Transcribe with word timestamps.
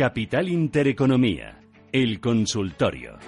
Capital 0.00 0.48
Intereconomía, 0.48 1.60
el 1.92 2.22
consultorio. 2.22 3.18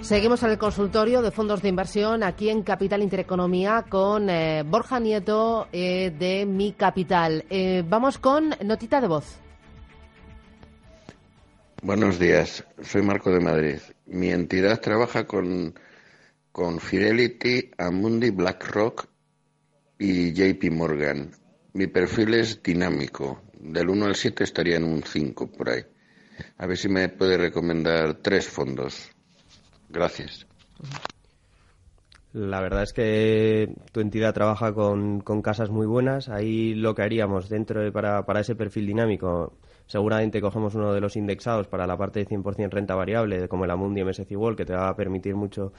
Seguimos 0.00 0.42
en 0.42 0.50
el 0.50 0.58
consultorio 0.58 1.22
de 1.22 1.30
fondos 1.30 1.62
de 1.62 1.68
inversión 1.68 2.24
aquí 2.24 2.50
en 2.50 2.64
Capital 2.64 3.04
Intereconomía 3.04 3.84
con 3.88 4.28
eh, 4.28 4.64
Borja 4.66 4.98
Nieto 4.98 5.68
eh, 5.70 6.10
de 6.10 6.46
Mi 6.46 6.72
Capital. 6.72 7.44
Eh, 7.48 7.84
vamos 7.88 8.18
con 8.18 8.56
notita 8.64 9.00
de 9.00 9.06
voz. 9.06 9.38
Buenos 11.80 12.18
días, 12.18 12.66
soy 12.82 13.02
Marco 13.02 13.30
de 13.30 13.38
Madrid. 13.38 13.78
Mi 14.08 14.30
entidad 14.30 14.80
trabaja 14.80 15.26
con, 15.26 15.74
con 16.50 16.80
Fidelity, 16.80 17.70
Amundi, 17.76 18.30
BlackRock 18.30 19.06
y 19.98 20.32
JP 20.32 20.72
Morgan. 20.72 21.30
Mi 21.74 21.86
perfil 21.86 22.34
es 22.34 22.62
dinámico. 22.62 23.42
Del 23.60 23.90
1 23.90 24.06
al 24.06 24.14
7 24.14 24.44
estaría 24.44 24.76
en 24.76 24.84
un 24.84 25.02
5 25.02 25.50
por 25.52 25.70
ahí. 25.70 25.82
A 26.56 26.66
ver 26.66 26.76
si 26.76 26.88
me 26.88 27.08
puede 27.08 27.36
recomendar 27.36 28.14
tres 28.22 28.48
fondos. 28.48 29.10
Gracias. 29.88 30.46
La 32.32 32.60
verdad 32.60 32.82
es 32.82 32.92
que 32.92 33.74
tu 33.92 34.00
entidad 34.00 34.34
trabaja 34.34 34.72
con, 34.72 35.20
con 35.20 35.42
casas 35.42 35.70
muy 35.70 35.86
buenas. 35.86 36.28
Ahí 36.28 36.74
lo 36.74 36.94
que 36.94 37.02
haríamos 37.02 37.48
dentro 37.48 37.82
de, 37.82 37.90
para, 37.90 38.24
para 38.26 38.40
ese 38.40 38.54
perfil 38.54 38.86
dinámico, 38.86 39.58
seguramente 39.88 40.40
cogemos 40.40 40.76
uno 40.76 40.92
de 40.92 41.00
los 41.00 41.16
indexados 41.16 41.66
para 41.66 41.86
la 41.86 41.96
parte 41.96 42.20
de 42.20 42.28
100% 42.28 42.70
renta 42.70 42.94
variable, 42.94 43.48
como 43.48 43.64
el 43.64 43.70
Amundi 43.72 44.04
MSCI 44.04 44.36
World, 44.36 44.56
que 44.56 44.64
te 44.64 44.74
va 44.74 44.88
a 44.88 44.94
permitir 44.94 45.34
mucho 45.34 45.72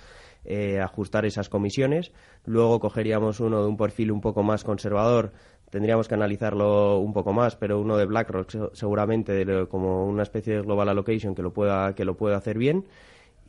eh, 0.44 0.82
ajustar 0.82 1.26
esas 1.26 1.48
comisiones. 1.48 2.12
Luego 2.46 2.80
cogeríamos 2.80 3.40
uno 3.40 3.62
de 3.62 3.70
un 3.70 3.78
perfil 3.78 4.12
un 4.12 4.20
poco 4.20 4.44
más 4.44 4.66
conservador. 4.66 5.32
Tendríamos 5.70 6.08
que 6.08 6.16
analizarlo 6.16 6.98
un 6.98 7.14
poco 7.14 7.32
más, 7.32 7.56
pero 7.56 7.80
uno 7.80 7.96
de 7.96 8.06
BlackRock 8.06 8.74
seguramente 8.74 9.46
como 9.68 10.06
una 10.06 10.24
especie 10.24 10.56
de 10.56 10.62
global 10.62 10.90
allocation 10.90 11.36
que 11.36 11.44
lo 11.44 11.54
pueda 11.54 11.94
que 11.94 12.04
lo 12.04 12.18
pueda 12.18 12.38
hacer 12.38 12.58
bien 12.58 12.86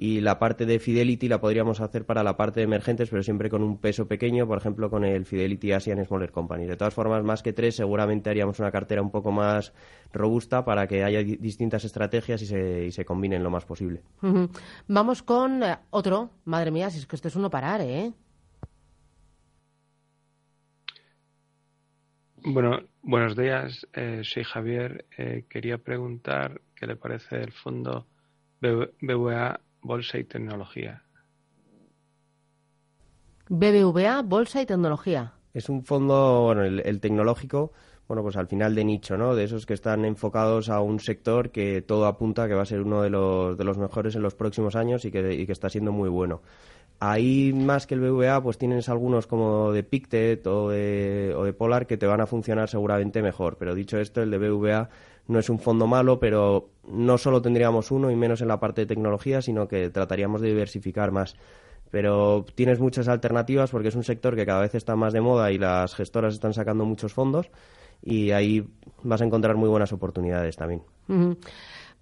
y 0.02 0.22
la 0.22 0.38
parte 0.38 0.64
de 0.64 0.78
Fidelity 0.78 1.28
la 1.28 1.42
podríamos 1.42 1.82
hacer 1.82 2.06
para 2.06 2.22
la 2.22 2.34
parte 2.34 2.60
de 2.60 2.64
emergentes, 2.64 3.10
pero 3.10 3.22
siempre 3.22 3.50
con 3.50 3.62
un 3.62 3.76
peso 3.76 4.08
pequeño, 4.08 4.46
por 4.46 4.56
ejemplo, 4.56 4.88
con 4.88 5.04
el 5.04 5.26
Fidelity 5.26 5.72
Asian 5.72 6.02
Smaller 6.02 6.32
Company. 6.32 6.64
De 6.64 6.74
todas 6.74 6.94
formas, 6.94 7.22
más 7.22 7.42
que 7.42 7.52
tres, 7.52 7.76
seguramente 7.76 8.30
haríamos 8.30 8.58
una 8.60 8.70
cartera 8.70 9.02
un 9.02 9.10
poco 9.10 9.30
más 9.30 9.74
robusta 10.10 10.64
para 10.64 10.86
que 10.86 11.04
haya 11.04 11.22
distintas 11.22 11.84
estrategias 11.84 12.40
y 12.40 12.46
se, 12.46 12.86
y 12.86 12.92
se 12.92 13.04
combinen 13.04 13.42
lo 13.42 13.50
más 13.50 13.66
posible. 13.66 14.00
Vamos 14.88 15.22
con 15.22 15.62
eh, 15.62 15.76
otro. 15.90 16.30
Madre 16.46 16.70
mía, 16.70 16.88
si 16.88 16.98
es 16.98 17.06
que 17.06 17.16
esto 17.16 17.28
es 17.28 17.36
uno 17.36 17.50
parar, 17.50 17.82
¿eh? 17.82 18.10
Bueno, 22.42 22.84
buenos 23.02 23.36
días. 23.36 23.86
Eh, 23.92 24.22
soy 24.24 24.44
Javier. 24.44 25.04
Eh, 25.18 25.44
quería 25.46 25.76
preguntar 25.76 26.62
qué 26.74 26.86
le 26.86 26.96
parece 26.96 27.42
el 27.42 27.52
fondo 27.52 28.06
BVA 28.62 29.60
Bolsa 29.82 30.18
y 30.18 30.24
Tecnología. 30.24 31.02
BBVA, 33.48 34.22
Bolsa 34.22 34.62
y 34.62 34.66
Tecnología. 34.66 35.32
Es 35.52 35.68
un 35.68 35.84
fondo, 35.84 36.42
bueno, 36.44 36.62
el, 36.62 37.00
tecnológico, 37.00 37.72
bueno, 38.06 38.22
pues 38.22 38.36
al 38.36 38.46
final 38.46 38.74
de 38.76 38.84
nicho, 38.84 39.16
¿no? 39.16 39.34
De 39.34 39.44
esos 39.44 39.66
que 39.66 39.74
están 39.74 40.04
enfocados 40.04 40.68
a 40.68 40.80
un 40.80 41.00
sector 41.00 41.50
que 41.50 41.82
todo 41.82 42.06
apunta 42.06 42.46
que 42.46 42.54
va 42.54 42.62
a 42.62 42.66
ser 42.66 42.82
uno 42.82 43.02
de 43.02 43.10
los, 43.10 43.58
de 43.58 43.64
los 43.64 43.76
mejores 43.76 44.14
en 44.14 44.22
los 44.22 44.36
próximos 44.36 44.76
años 44.76 45.04
y 45.04 45.10
que, 45.10 45.34
y 45.34 45.46
que 45.46 45.52
está 45.52 45.68
siendo 45.68 45.90
muy 45.90 46.08
bueno. 46.08 46.42
Ahí 47.00 47.52
más 47.52 47.86
que 47.86 47.94
el 47.94 48.00
BVA, 48.00 48.42
pues 48.42 48.58
tienes 48.58 48.88
algunos 48.88 49.26
como 49.26 49.72
de 49.72 49.82
Pictet 49.82 50.46
o 50.46 50.68
de, 50.68 51.34
o 51.36 51.44
de 51.44 51.52
Polar 51.52 51.86
que 51.86 51.96
te 51.96 52.06
van 52.06 52.20
a 52.20 52.26
funcionar 52.26 52.68
seguramente 52.68 53.22
mejor. 53.22 53.56
Pero 53.56 53.74
dicho 53.74 53.98
esto, 53.98 54.22
el 54.22 54.30
de 54.30 54.38
BVA 54.38 54.90
no 55.26 55.38
es 55.38 55.48
un 55.48 55.58
fondo 55.58 55.86
malo, 55.86 56.18
pero 56.18 56.70
no 56.88 57.18
solo 57.18 57.40
tendríamos 57.42 57.90
uno 57.90 58.10
y 58.10 58.16
menos 58.16 58.40
en 58.42 58.48
la 58.48 58.60
parte 58.60 58.82
de 58.82 58.86
tecnología, 58.86 59.42
sino 59.42 59.68
que 59.68 59.90
trataríamos 59.90 60.40
de 60.40 60.48
diversificar 60.48 61.10
más. 61.12 61.36
Pero 61.90 62.44
tienes 62.54 62.78
muchas 62.78 63.08
alternativas 63.08 63.70
porque 63.70 63.88
es 63.88 63.96
un 63.96 64.04
sector 64.04 64.36
que 64.36 64.46
cada 64.46 64.60
vez 64.60 64.74
está 64.74 64.96
más 64.96 65.12
de 65.12 65.20
moda 65.20 65.50
y 65.50 65.58
las 65.58 65.94
gestoras 65.94 66.34
están 66.34 66.54
sacando 66.54 66.84
muchos 66.84 67.12
fondos 67.12 67.50
y 68.02 68.30
ahí 68.30 68.66
vas 69.02 69.20
a 69.20 69.24
encontrar 69.24 69.56
muy 69.56 69.68
buenas 69.68 69.92
oportunidades 69.92 70.56
también. 70.56 70.82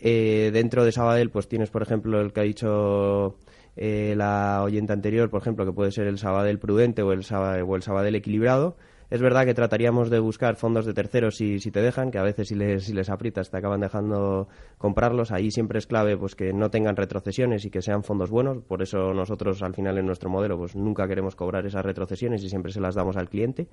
Eh, 0.00 0.50
dentro 0.52 0.84
de 0.84 0.92
Sabadell, 0.92 1.30
pues 1.30 1.48
tienes, 1.48 1.70
por 1.70 1.82
ejemplo, 1.82 2.20
el 2.20 2.32
que 2.32 2.40
ha 2.40 2.44
dicho 2.44 3.36
eh, 3.76 4.14
la 4.16 4.62
oyente 4.62 4.92
anterior, 4.92 5.30
por 5.30 5.40
ejemplo, 5.40 5.64
que 5.64 5.72
puede 5.72 5.90
ser 5.90 6.06
el 6.06 6.18
Sabadell 6.18 6.58
prudente 6.58 7.02
o 7.02 7.12
el, 7.12 7.24
o 7.32 7.76
el 7.76 7.82
Sabadell 7.82 8.14
equilibrado, 8.14 8.76
es 9.10 9.22
verdad 9.22 9.46
que 9.46 9.54
trataríamos 9.54 10.10
de 10.10 10.18
buscar 10.18 10.56
fondos 10.56 10.84
de 10.84 10.92
terceros 10.92 11.36
si, 11.36 11.60
si 11.60 11.70
te 11.70 11.80
dejan, 11.80 12.10
que 12.10 12.18
a 12.18 12.22
veces 12.22 12.48
si 12.48 12.54
les, 12.54 12.84
si 12.84 12.92
les 12.92 13.08
aprietas 13.08 13.50
te 13.50 13.56
acaban 13.56 13.80
dejando 13.80 14.48
comprarlos. 14.76 15.32
Ahí 15.32 15.50
siempre 15.50 15.78
es 15.78 15.86
clave 15.86 16.16
pues 16.16 16.34
que 16.34 16.52
no 16.52 16.70
tengan 16.70 16.96
retrocesiones 16.96 17.64
y 17.64 17.70
que 17.70 17.80
sean 17.80 18.04
fondos 18.04 18.30
buenos. 18.30 18.58
Por 18.64 18.82
eso 18.82 19.14
nosotros 19.14 19.62
al 19.62 19.74
final 19.74 19.96
en 19.96 20.06
nuestro 20.06 20.28
modelo 20.28 20.58
pues 20.58 20.76
nunca 20.76 21.08
queremos 21.08 21.34
cobrar 21.36 21.64
esas 21.66 21.84
retrocesiones 21.84 22.42
y 22.44 22.50
siempre 22.50 22.72
se 22.72 22.80
las 22.80 22.94
damos 22.94 23.16
al 23.16 23.30
cliente. 23.30 23.68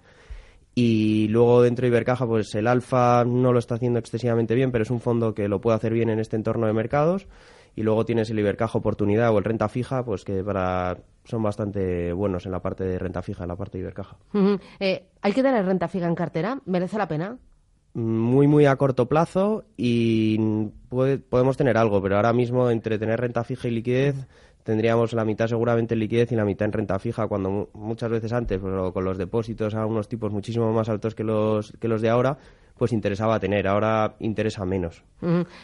Y 0.74 1.28
luego 1.30 1.62
dentro 1.62 1.84
de 1.84 1.90
Ibercaja, 1.90 2.26
pues 2.28 2.54
el 2.56 2.68
Alfa 2.68 3.24
no 3.26 3.54
lo 3.54 3.60
está 3.60 3.76
haciendo 3.76 3.98
excesivamente 4.00 4.56
bien, 4.56 4.72
pero 4.72 4.84
es 4.84 4.92
un 4.92 5.00
fondo 5.00 5.34
que 5.34 5.48
lo 5.48 5.62
puede 5.62 5.78
hacer 5.78 5.94
bien 5.94 6.10
en 6.10 6.20
este 6.20 6.36
entorno 6.36 6.68
de 6.68 6.74
mercados 6.74 7.28
y 7.76 7.84
luego 7.84 8.06
tienes 8.06 8.30
el 8.30 8.40
Ibercaja 8.40 8.78
Oportunidad 8.78 9.34
o 9.34 9.38
el 9.38 9.44
Renta 9.44 9.68
Fija, 9.70 10.04
pues 10.04 10.24
que 10.24 10.44
para 10.44 10.98
son 11.26 11.44
bastante 11.44 12.14
buenos 12.14 12.46
en 12.46 12.52
la 12.52 12.62
parte 12.62 12.84
de 12.84 13.00
renta 13.00 13.22
fija, 13.22 13.44
en 13.44 13.50
la 13.50 13.56
parte 13.56 13.78
de 13.78 13.82
Ibercaja. 13.82 14.18
Eh, 14.80 15.08
¿Hay 15.22 15.34
que 15.34 15.42
tener 15.42 15.66
renta 15.66 15.88
fija 15.88 16.08
en 16.08 16.16
cartera? 16.16 16.62
¿Merece 16.66 16.98
la 16.98 17.08
pena? 17.08 17.38
Muy, 17.94 18.48
muy 18.48 18.66
a 18.66 18.76
corto 18.76 19.08
plazo 19.08 19.64
y 19.76 20.38
podemos 21.30 21.58
tener 21.58 21.78
algo, 21.78 22.02
pero 22.02 22.18
ahora 22.18 22.34
mismo 22.34 22.70
entre 22.70 23.00
tener 23.00 23.20
renta 23.20 23.44
fija 23.44 23.68
y 23.68 23.72
liquidez 23.72 24.28
tendríamos 24.64 25.14
la 25.14 25.24
mitad 25.26 25.48
seguramente 25.48 25.94
en 25.94 26.00
liquidez 26.00 26.32
y 26.32 26.36
la 26.36 26.44
mitad 26.44 26.66
en 26.66 26.74
renta 26.74 26.98
fija, 26.98 27.28
cuando 27.28 27.70
muchas 27.74 28.10
veces 28.10 28.34
antes, 28.34 28.60
pues, 28.60 28.92
con 28.92 29.06
los 29.06 29.18
depósitos 29.18 29.76
a 29.76 29.86
unos 29.86 30.10
tipos 30.10 30.32
muchísimo 30.32 30.74
más 30.74 30.90
altos 30.90 31.14
que 31.14 31.24
los, 31.24 31.72
que 31.80 31.88
los 31.88 32.02
de 32.02 32.10
ahora, 32.10 32.38
pues 32.78 32.92
interesaba 32.92 33.40
tener, 33.40 33.68
ahora 33.68 34.16
interesa 34.20 34.66
menos. 34.66 35.04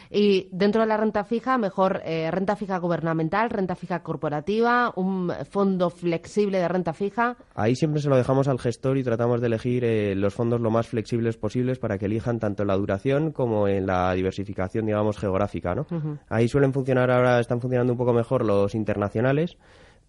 Y 0.10 0.50
dentro 0.52 0.82
de 0.82 0.88
la 0.88 0.98
renta 0.98 1.24
fija, 1.24 1.58
mejor 1.58 2.02
eh, 2.06 2.32
renta 2.32 2.56
fija 2.56 2.78
gubernamental, 2.80 3.50
renta 3.50 3.76
fija 3.76 4.02
corporativa, 4.02 4.92
un 4.96 5.32
fondo 5.50 5.90
flexible 5.90 6.58
de 6.58 6.68
renta 6.68 6.94
fija. 6.94 7.36
Ahí 7.54 7.76
siempre 7.76 8.02
se 8.02 8.10
lo 8.10 8.18
dejamos 8.18 8.48
al 8.48 8.60
gestor 8.60 8.98
y 8.98 9.04
tratamos 9.04 9.42
de 9.42 9.48
elegir 9.48 9.84
eh, 9.84 10.16
los 10.16 10.34
fondos 10.34 10.62
lo 10.62 10.72
más 10.72 10.88
flexibles 10.88 11.38
posibles 11.38 11.80
para 11.80 11.98
que 11.98 12.06
elijan 12.06 12.40
tanto 12.40 12.64
en 12.64 12.68
la 12.70 12.78
duración 12.78 13.32
como 13.32 13.68
en 13.68 13.86
la 13.86 14.14
diversificación, 14.14 14.86
digamos, 14.86 15.18
geográfica, 15.18 15.76
¿no? 15.76 15.86
Ahí 16.30 16.48
suelen 16.48 16.74
funcionar 16.74 17.12
ahora, 17.12 17.40
están 17.40 17.62
funcionando 17.62 17.94
un 17.94 17.98
poco 17.98 18.14
mejor 18.14 18.46
los 18.46 18.74
internacionales 18.74 19.58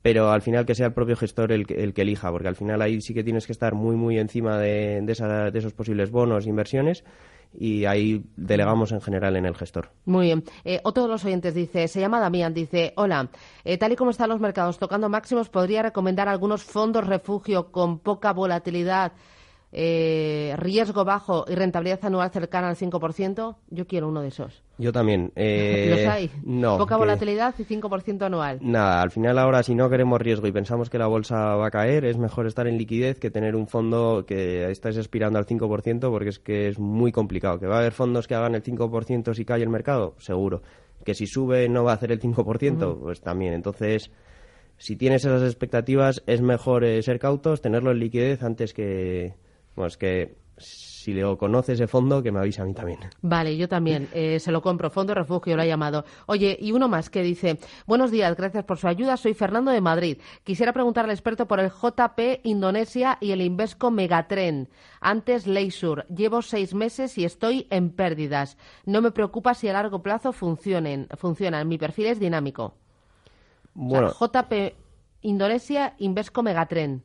pero 0.02 0.30
al 0.30 0.42
final 0.42 0.66
que 0.66 0.74
sea 0.74 0.86
el 0.86 0.92
propio 0.92 1.16
gestor 1.16 1.52
el 1.52 1.66
que, 1.66 1.82
el 1.82 1.94
que 1.94 2.02
elija, 2.02 2.30
porque 2.30 2.48
al 2.48 2.56
final 2.56 2.82
ahí 2.82 3.00
sí 3.00 3.14
que 3.14 3.24
tienes 3.24 3.46
que 3.46 3.52
estar 3.52 3.74
muy, 3.74 3.96
muy 3.96 4.18
encima 4.18 4.58
de, 4.58 5.00
de, 5.00 5.58
esos 5.58 5.72
posibles 5.72 6.10
bonos, 6.10 6.46
inversiones, 6.46 7.04
y 7.54 7.84
ahí 7.84 8.24
delegamos 8.36 8.92
en 8.92 9.00
general 9.00 9.36
en 9.36 9.46
el 9.46 9.54
gestor. 9.54 9.90
Muy 10.06 10.26
bien. 10.26 10.44
Eh, 10.64 10.80
otro 10.84 11.04
de 11.04 11.08
los 11.10 11.24
oyentes 11.24 11.54
dice, 11.54 11.86
se 11.86 12.00
llama 12.00 12.18
Damián, 12.18 12.52
dice, 12.52 12.92
hola, 12.96 13.28
eh, 13.64 13.78
tal 13.78 13.92
y 13.92 13.96
como 13.96 14.10
están 14.10 14.30
los 14.30 14.40
mercados 14.40 14.78
tocando 14.78 15.08
máximos, 15.08 15.48
¿podría 15.48 15.82
recomendar 15.82 16.28
algunos 16.28 16.64
fondos 16.64 17.06
refugio 17.06 17.70
con 17.70 17.98
poca 17.98 18.32
volatilidad 18.32 19.12
eh, 19.74 20.54
riesgo 20.58 21.02
bajo 21.04 21.46
y 21.48 21.54
rentabilidad 21.54 22.04
anual 22.04 22.30
cercana 22.30 22.68
al 22.68 22.76
5%, 22.76 23.56
yo 23.70 23.86
quiero 23.86 24.08
uno 24.08 24.20
de 24.20 24.28
esos. 24.28 24.62
Yo 24.76 24.92
también. 24.92 25.32
Eh, 25.34 25.88
¿Los 25.90 26.06
hay? 26.06 26.30
No. 26.44 26.76
Poca 26.76 26.98
volatilidad 26.98 27.54
y 27.58 27.64
5% 27.64 28.22
anual. 28.22 28.58
Nada, 28.60 29.00
al 29.00 29.10
final 29.10 29.38
ahora 29.38 29.62
si 29.62 29.74
no 29.74 29.88
queremos 29.88 30.20
riesgo 30.20 30.46
y 30.46 30.52
pensamos 30.52 30.90
que 30.90 30.98
la 30.98 31.06
bolsa 31.06 31.56
va 31.56 31.68
a 31.68 31.70
caer, 31.70 32.04
es 32.04 32.18
mejor 32.18 32.46
estar 32.46 32.66
en 32.66 32.76
liquidez 32.76 33.18
que 33.18 33.30
tener 33.30 33.56
un 33.56 33.66
fondo 33.66 34.26
que 34.26 34.70
estáis 34.70 34.98
aspirando 34.98 35.38
al 35.38 35.46
5% 35.46 36.10
porque 36.10 36.28
es 36.28 36.38
que 36.38 36.68
es 36.68 36.78
muy 36.78 37.10
complicado. 37.10 37.58
¿Que 37.58 37.66
va 37.66 37.76
a 37.76 37.78
haber 37.78 37.92
fondos 37.92 38.28
que 38.28 38.34
hagan 38.34 38.54
el 38.54 38.62
5% 38.62 39.32
si 39.32 39.44
cae 39.46 39.62
el 39.62 39.70
mercado? 39.70 40.14
Seguro. 40.18 40.62
¿Que 41.02 41.14
si 41.14 41.26
sube 41.26 41.68
no 41.70 41.82
va 41.82 41.92
a 41.92 41.94
hacer 41.94 42.12
el 42.12 42.20
5%? 42.20 42.98
Pues 43.00 43.22
también. 43.22 43.54
Entonces 43.54 44.10
si 44.76 44.96
tienes 44.96 45.24
esas 45.24 45.42
expectativas, 45.44 46.22
es 46.26 46.42
mejor 46.42 46.84
eh, 46.84 47.00
ser 47.02 47.18
cautos, 47.18 47.62
tenerlo 47.62 47.92
en 47.92 48.00
liquidez 48.00 48.42
antes 48.42 48.74
que, 48.74 49.34
bueno, 49.74 49.88
es 49.88 49.96
que 49.96 50.42
si 50.58 51.12
le 51.12 51.36
conoce 51.36 51.72
ese 51.72 51.86
fondo, 51.86 52.22
que 52.22 52.30
me 52.30 52.38
avise 52.38 52.62
a 52.62 52.64
mí 52.64 52.74
también. 52.74 53.00
Vale, 53.22 53.56
yo 53.56 53.68
también. 53.68 54.08
Eh, 54.12 54.38
se 54.38 54.52
lo 54.52 54.62
compro. 54.62 54.90
Fondo 54.90 55.14
Refugio 55.14 55.56
lo 55.56 55.62
ha 55.62 55.66
llamado. 55.66 56.04
Oye, 56.26 56.56
y 56.60 56.72
uno 56.72 56.88
más 56.88 57.10
que 57.10 57.22
dice: 57.22 57.58
Buenos 57.86 58.10
días, 58.10 58.36
gracias 58.36 58.64
por 58.64 58.78
su 58.78 58.86
ayuda. 58.86 59.16
Soy 59.16 59.34
Fernando 59.34 59.70
de 59.70 59.80
Madrid. 59.80 60.18
Quisiera 60.44 60.72
preguntar 60.72 61.04
al 61.04 61.10
experto 61.10 61.48
por 61.48 61.58
el 61.58 61.70
JP 61.70 62.44
Indonesia 62.44 63.18
y 63.20 63.32
el 63.32 63.40
Invesco 63.40 63.90
Megatren. 63.90 64.68
Antes 65.00 65.46
Leisure. 65.46 66.04
Llevo 66.14 66.42
seis 66.42 66.74
meses 66.74 67.18
y 67.18 67.24
estoy 67.24 67.66
en 67.70 67.90
pérdidas. 67.90 68.56
No 68.84 69.02
me 69.02 69.10
preocupa 69.10 69.54
si 69.54 69.68
a 69.68 69.72
largo 69.72 70.02
plazo 70.02 70.32
funcionen. 70.32 71.08
funcionan. 71.16 71.66
Mi 71.66 71.78
perfil 71.78 72.06
es 72.06 72.20
dinámico. 72.20 72.74
Bueno. 73.74 74.12
JP 74.12 74.76
Indonesia, 75.22 75.94
Invesco 75.98 76.42
Megatren. 76.42 77.02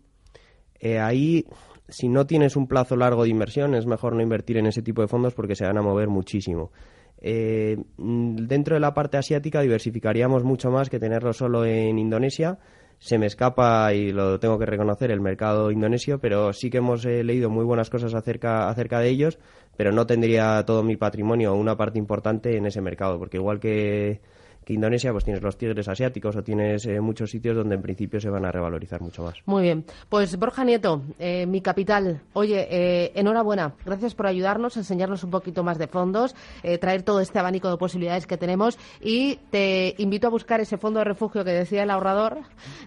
Eh, 0.79 0.99
ahí 0.99 1.45
si 1.89 2.09
no 2.09 2.25
tienes 2.25 2.55
un 2.55 2.67
plazo 2.67 2.95
largo 2.95 3.23
de 3.23 3.29
inversión, 3.29 3.75
es 3.75 3.85
mejor 3.85 4.15
no 4.15 4.21
invertir 4.21 4.57
en 4.57 4.67
ese 4.67 4.81
tipo 4.81 5.01
de 5.01 5.07
fondos 5.07 5.33
porque 5.33 5.55
se 5.55 5.65
van 5.65 5.77
a 5.77 5.81
mover 5.81 6.09
muchísimo. 6.09 6.71
Eh, 7.19 7.77
dentro 7.97 8.75
de 8.75 8.79
la 8.79 8.93
parte 8.93 9.17
asiática 9.17 9.61
diversificaríamos 9.61 10.43
mucho 10.43 10.69
más 10.69 10.89
que 10.89 10.99
tenerlo 10.99 11.33
solo 11.33 11.65
en 11.65 11.97
Indonesia. 11.97 12.59
Se 12.99 13.17
me 13.19 13.27
escapa, 13.27 13.93
y 13.93 14.11
lo 14.11 14.39
tengo 14.39 14.57
que 14.57 14.65
reconocer, 14.65 15.11
el 15.11 15.21
mercado 15.21 15.71
indonesio, 15.71 16.19
pero 16.19 16.51
sí 16.51 16.69
que 16.69 16.77
hemos 16.77 17.05
eh, 17.05 17.23
leído 17.23 17.49
muy 17.49 17.63
buenas 17.63 17.91
cosas 17.91 18.13
acerca, 18.15 18.69
acerca 18.69 18.99
de 18.99 19.09
ellos, 19.09 19.37
pero 19.75 19.91
no 19.91 20.07
tendría 20.07 20.63
todo 20.65 20.81
mi 20.83 20.97
patrimonio 20.97 21.53
o 21.53 21.57
una 21.57 21.77
parte 21.77 21.99
importante 21.99 22.57
en 22.57 22.65
ese 22.65 22.81
mercado, 22.81 23.19
porque 23.19 23.37
igual 23.37 23.59
que 23.59 24.19
que 24.67 24.73
Indonesia 24.73 25.13
pues 25.13 25.23
tienes 25.23 25.41
los 25.41 25.57
tigres 25.57 25.87
asiáticos 25.87 26.35
o 26.35 26.43
tienes 26.43 26.85
eh, 26.87 26.99
muchos 26.99 27.31
sitios 27.31 27.55
donde 27.55 27.75
en 27.75 27.81
principio 27.81 28.19
se 28.19 28.29
van 28.29 28.43
a 28.43 28.51
revalorizar 28.51 28.99
mucho 28.99 29.23
más. 29.23 29.35
Muy 29.45 29.63
bien. 29.63 29.85
Pues 30.09 30.37
Borja 30.37 30.65
Nieto, 30.65 31.03
eh, 31.19 31.45
mi 31.45 31.61
capital. 31.61 32.19
Oye, 32.33 32.67
eh, 32.69 33.13
enhorabuena. 33.15 33.75
Gracias 33.85 34.13
por 34.13 34.27
ayudarnos, 34.27 34.75
enseñarnos 34.75 35.23
un 35.23 35.31
poquito 35.31 35.63
más 35.63 35.77
de 35.77 35.87
fondos, 35.87 36.35
traer 36.81 37.03
todo 37.03 37.21
este 37.21 37.39
abanico 37.39 37.69
de 37.69 37.77
posibilidades 37.77 38.27
que 38.27 38.35
tenemos 38.35 38.77
y 38.99 39.37
te 39.51 39.95
invito 39.99 40.27
a 40.27 40.31
buscar 40.31 40.59
ese 40.59 40.77
fondo 40.77 40.99
de 40.99 41.05
refugio 41.05 41.45
que 41.45 41.51
decía 41.51 41.83
el 41.83 41.89
ahorrador 41.89 42.39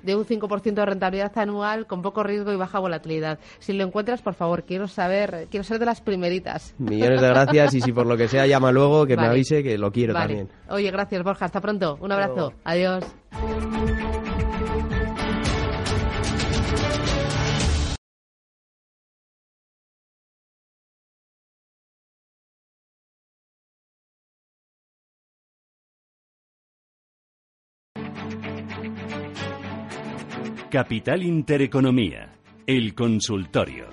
de 0.03 0.17
un 0.17 0.26
5% 0.26 0.75
de 0.75 0.85
rentabilidad 0.85 1.33
anual 1.38 1.87
con 1.87 2.03
poco 2.03 2.23
riesgo 2.23 2.53
y 2.53 2.56
baja 2.56 2.79
volatilidad. 2.79 3.38
Si 3.59 3.73
lo 3.73 3.85
encuentras, 3.85 4.21
por 4.21 4.35
favor, 4.35 4.65
quiero 4.65 4.87
saber, 4.87 5.47
quiero 5.50 5.65
ser 5.65 5.79
de 5.79 5.87
las 5.87 6.03
primeritas. 6.03 6.75
Millones 6.79 7.23
de 7.23 7.29
gracias 7.29 7.73
y 7.73 7.81
si 7.81 7.91
por 7.91 8.05
lo 8.05 8.19
que 8.19 8.29
sea 8.29 8.47
llama 8.47 8.71
luego 8.71 9.06
que 9.06 9.17
me 9.17 9.26
avise 9.26 9.62
que 9.62 9.79
lo 9.79 9.91
quiero 9.91 10.12
también. 10.12 10.50
Oye, 10.69 10.91
gracias 10.91 11.23
Borja. 11.23 11.47
Hasta 11.47 11.61
pronto. 11.61 11.70
Un 12.01 12.11
abrazo. 12.11 12.53
Adiós. 12.65 13.05
Capital 30.71 31.25
Intereconomía, 31.25 32.33
el 32.67 32.95
consultorio. 32.95 33.89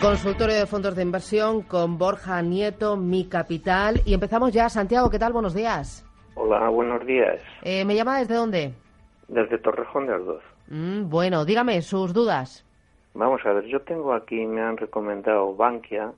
Consultorio 0.00 0.54
de 0.56 0.64
fondos 0.64 0.96
de 0.96 1.02
inversión 1.02 1.60
con 1.60 1.98
Borja 1.98 2.40
Nieto, 2.40 2.96
Mi 2.96 3.28
Capital. 3.28 4.00
Y 4.06 4.14
empezamos 4.14 4.50
ya. 4.50 4.70
Santiago, 4.70 5.10
¿qué 5.10 5.18
tal? 5.18 5.34
Buenos 5.34 5.52
días. 5.52 6.06
Hola, 6.36 6.70
buenos 6.70 7.04
días. 7.04 7.38
Eh, 7.62 7.84
¿Me 7.84 7.94
llama 7.94 8.18
desde 8.18 8.34
dónde? 8.34 8.72
Desde 9.28 9.58
Torrejón 9.58 10.06
de 10.06 10.14
Ardoz. 10.14 10.42
Mm, 10.68 11.10
bueno, 11.10 11.44
dígame 11.44 11.82
sus 11.82 12.14
dudas. 12.14 12.66
Vamos 13.12 13.44
a 13.44 13.52
ver, 13.52 13.66
yo 13.66 13.82
tengo 13.82 14.14
aquí, 14.14 14.46
me 14.46 14.62
han 14.62 14.78
recomendado 14.78 15.54
Bankia, 15.54 16.12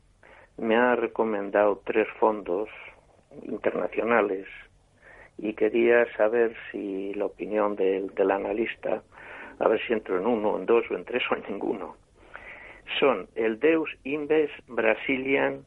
me 0.59 0.77
ha 0.77 0.95
recomendado 0.95 1.83
tres 1.85 2.07
fondos 2.21 2.69
internacionales 3.43 4.47
y 5.39 5.55
quería 5.55 6.07
saber 6.17 6.55
si 6.71 7.15
la 7.15 7.25
opinión 7.25 7.75
del, 7.75 8.15
del 8.15 8.31
analista, 8.31 9.03
a 9.59 9.67
ver 9.67 9.81
si 9.85 9.93
entro 9.93 10.19
en 10.19 10.27
uno, 10.27 10.57
en 10.57 10.67
dos 10.67 10.85
o 10.89 10.95
en 10.95 11.05
tres 11.05 11.25
o 11.33 11.35
en 11.35 11.43
ninguno 11.49 12.02
son 12.99 13.29
el 13.35 13.61
Deus 13.61 13.91
Invest 14.05 14.53
Brazilian 14.69 15.65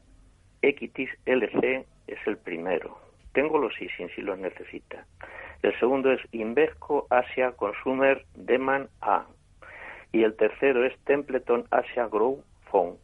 Equities 0.62 1.10
LC, 1.25 1.86
es 2.08 2.20
el 2.25 2.38
primero. 2.38 2.98
Tengo 3.34 3.58
los 3.58 3.74
ISIN 3.82 4.10
si 4.15 4.22
los 4.22 4.39
necesita. 4.39 5.05
El 5.62 5.77
segundo 5.79 6.12
es 6.12 6.22
Invesco 6.32 7.08
Asia 7.10 7.51
Consumer 7.51 8.25
Demand 8.36 8.88
A. 9.01 9.25
Y 10.12 10.24
el 10.24 10.36
tercero 10.36 10.86
es 10.86 10.98
Templeton 11.05 11.65
Asia 11.72 12.08
Grow 12.08 12.44
Fund. 12.72 12.98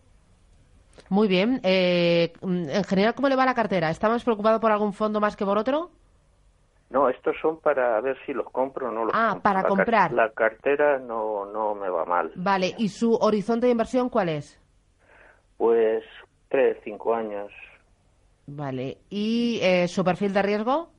Muy 1.10 1.28
bien. 1.28 1.60
Eh, 1.64 2.32
en 2.42 2.84
general, 2.86 3.14
¿cómo 3.16 3.30
le 3.30 3.36
va 3.36 3.46
la 3.46 3.54
cartera? 3.54 3.90
¿Está 3.90 4.08
más 4.10 4.24
preocupado 4.24 4.60
por 4.60 4.72
algún 4.72 4.94
fondo 4.94 5.20
más 5.20 5.36
que 5.36 5.46
por 5.46 5.58
otro? 5.58 5.92
No, 6.92 7.08
estos 7.08 7.36
son 7.42 7.60
para 7.62 8.02
ver 8.02 8.18
si 8.26 8.34
los 8.34 8.50
compro 8.52 8.90
o 8.90 8.92
no 8.92 9.06
los 9.06 9.14
ah, 9.16 9.40
para 9.42 9.64
comprar. 9.64 10.12
la 10.12 10.30
cartera 10.32 11.00
no, 11.00 11.46
no 11.46 11.74
me 11.74 11.90
va 11.90 12.04
mal. 12.04 12.32
Vale, 12.36 12.76
¿y 12.78 12.90
su 12.90 13.16
horizonte 13.16 13.68
de 13.68 13.72
inversión 13.72 14.10
cuál 14.10 14.28
es? 14.28 14.60
Pues 15.58 16.04
tres, 16.50 16.78
cinco 16.84 17.16
años. 17.16 17.50
Vale, 18.46 18.98
¿y 19.10 19.60
eh, 19.62 19.88
su 19.88 20.04
perfil 20.04 20.34
de 20.34 20.42
riesgo? 20.42 20.90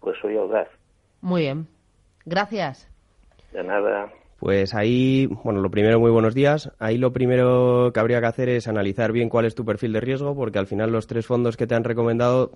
Pues 0.00 0.18
soy 0.20 0.36
audaz. 0.36 0.68
Muy 1.22 1.42
bien, 1.42 1.66
gracias. 2.26 2.90
De 3.52 3.64
nada. 3.64 4.12
Pues 4.38 4.74
ahí, 4.74 5.26
bueno, 5.42 5.60
lo 5.60 5.70
primero, 5.70 5.98
muy 5.98 6.10
buenos 6.10 6.34
días. 6.34 6.70
Ahí 6.78 6.98
lo 6.98 7.14
primero 7.14 7.90
que 7.94 8.00
habría 8.00 8.20
que 8.20 8.26
hacer 8.26 8.48
es 8.50 8.68
analizar 8.68 9.12
bien 9.12 9.30
cuál 9.30 9.46
es 9.46 9.54
tu 9.54 9.64
perfil 9.64 9.94
de 9.94 10.00
riesgo, 10.00 10.36
porque 10.36 10.58
al 10.58 10.66
final 10.66 10.92
los 10.92 11.06
tres 11.06 11.26
fondos 11.26 11.56
que 11.56 11.66
te 11.66 11.74
han 11.74 11.84
recomendado 11.84 12.50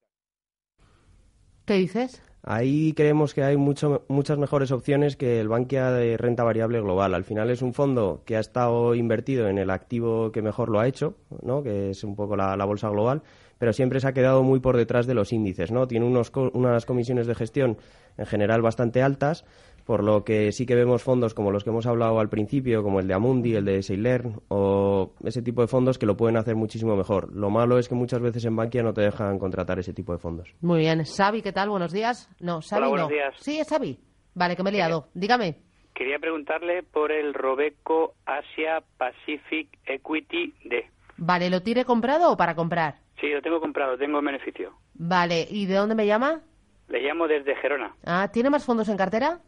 ¿Qué 1.66 1.74
dices? 1.76 2.22
Ahí 2.42 2.94
creemos 2.94 3.34
que 3.34 3.44
hay 3.44 3.58
mucho, 3.58 4.06
muchas 4.08 4.38
mejores 4.38 4.72
opciones 4.72 5.18
que 5.18 5.40
el 5.42 5.50
Bankia 5.50 5.92
de 5.92 6.18
renta 6.18 6.44
variable 6.44 6.80
global. 6.80 7.14
Al 7.14 7.26
final 7.26 7.50
es 7.50 7.62
un 7.62 7.74
fondo 7.74 8.24
que 8.26 8.38
ha 8.38 8.40
estado 8.40 8.96
invertido 8.96 9.50
en 9.50 9.58
el 9.58 9.70
activo 9.70 10.32
que 10.32 10.42
mejor 10.42 10.70
lo 10.70 10.80
ha 10.80 10.88
hecho, 10.88 11.16
¿no? 11.42 11.64
que 11.64 11.90
es 11.90 12.04
un 12.04 12.16
poco 12.16 12.38
la 12.38 12.64
bolsa 12.66 12.90
global, 12.90 13.24
pero 13.60 13.74
siempre 13.74 14.00
se 14.00 14.08
ha 14.08 14.14
quedado 14.14 14.42
muy 14.42 14.60
por 14.60 14.78
detrás 14.78 15.06
de 15.06 15.14
los 15.14 15.32
índices, 15.32 15.70
¿no? 15.72 15.88
Tiene 15.88 16.06
unos, 16.06 16.32
unas 16.54 16.86
comisiones 16.86 17.28
de 17.28 17.36
gestión 17.36 17.78
en 18.18 18.26
general 18.26 18.62
bastante 18.62 19.04
altas, 19.04 19.46
por 19.90 20.04
lo 20.04 20.24
que 20.24 20.52
sí 20.52 20.68
que 20.68 20.76
vemos 20.76 21.02
fondos 21.02 21.34
como 21.34 21.50
los 21.50 21.64
que 21.64 21.72
hemos 21.72 21.88
hablado 21.88 22.20
al 22.20 22.30
principio, 22.30 22.84
como 22.84 23.00
el 23.00 23.08
de 23.08 23.16
Amundi, 23.16 23.56
el 23.56 23.66
de 23.66 23.82
Seilern 23.82 24.40
o 24.48 25.16
ese 25.24 25.42
tipo 25.42 25.62
de 25.62 25.68
fondos 25.68 25.98
que 25.98 26.06
lo 26.06 26.16
pueden 26.16 26.38
hacer 26.38 26.56
muchísimo 26.56 26.96
mejor. 26.96 27.36
Lo 27.36 27.50
malo 27.50 27.80
es 27.80 27.90
que 27.90 27.96
muchas 27.96 28.22
veces 28.22 28.46
en 28.46 28.56
Bankia 28.56 28.84
no 28.84 28.94
te 28.94 29.02
dejan 29.02 29.40
contratar 29.40 29.80
ese 29.80 29.92
tipo 29.92 30.14
de 30.14 30.20
fondos. 30.20 30.54
Muy 30.62 30.82
bien. 30.82 31.06
Xavi, 31.06 31.42
¿qué 31.42 31.52
tal? 31.52 31.72
Buenos 31.72 31.92
días. 31.92 32.30
No, 32.40 32.62
Xavi 32.62 32.84
Hola, 32.84 32.90
buenos 32.90 33.10
días. 33.10 33.34
Sí, 33.40 33.60
es 33.60 33.68
Xavi. 33.68 33.98
Vale, 34.36 34.56
que 34.56 34.62
me 34.62 34.70
he 34.70 34.74
liado. 34.74 35.08
Dígame. 35.16 35.56
Quería 35.96 36.20
preguntarle 36.20 36.84
por 36.84 37.12
el 37.12 37.34
Robeco 37.34 38.14
Asia 38.28 38.84
Pacific 38.96 39.70
Equity 39.88 40.54
D. 40.66 40.86
Vale, 41.18 41.50
¿lo 41.50 41.64
tiene 41.64 41.84
comprado 41.84 42.34
o 42.34 42.38
para 42.38 42.54
comprar? 42.54 42.98
Sí, 43.20 43.28
lo 43.30 43.42
tengo 43.42 43.60
comprado, 43.60 43.98
tengo 43.98 44.22
beneficio. 44.22 44.72
Vale, 44.94 45.48
¿y 45.50 45.66
de 45.66 45.74
dónde 45.74 45.96
me 45.96 46.06
llama? 46.06 46.42
Le 46.90 47.02
llamo 47.02 47.28
desde 47.28 47.56
Gerona. 47.56 47.96
Ah, 48.06 48.30
¿tiene 48.32 48.52
más 48.52 48.64
fondos 48.64 48.88
en 48.88 48.96
cartera? 48.96 49.40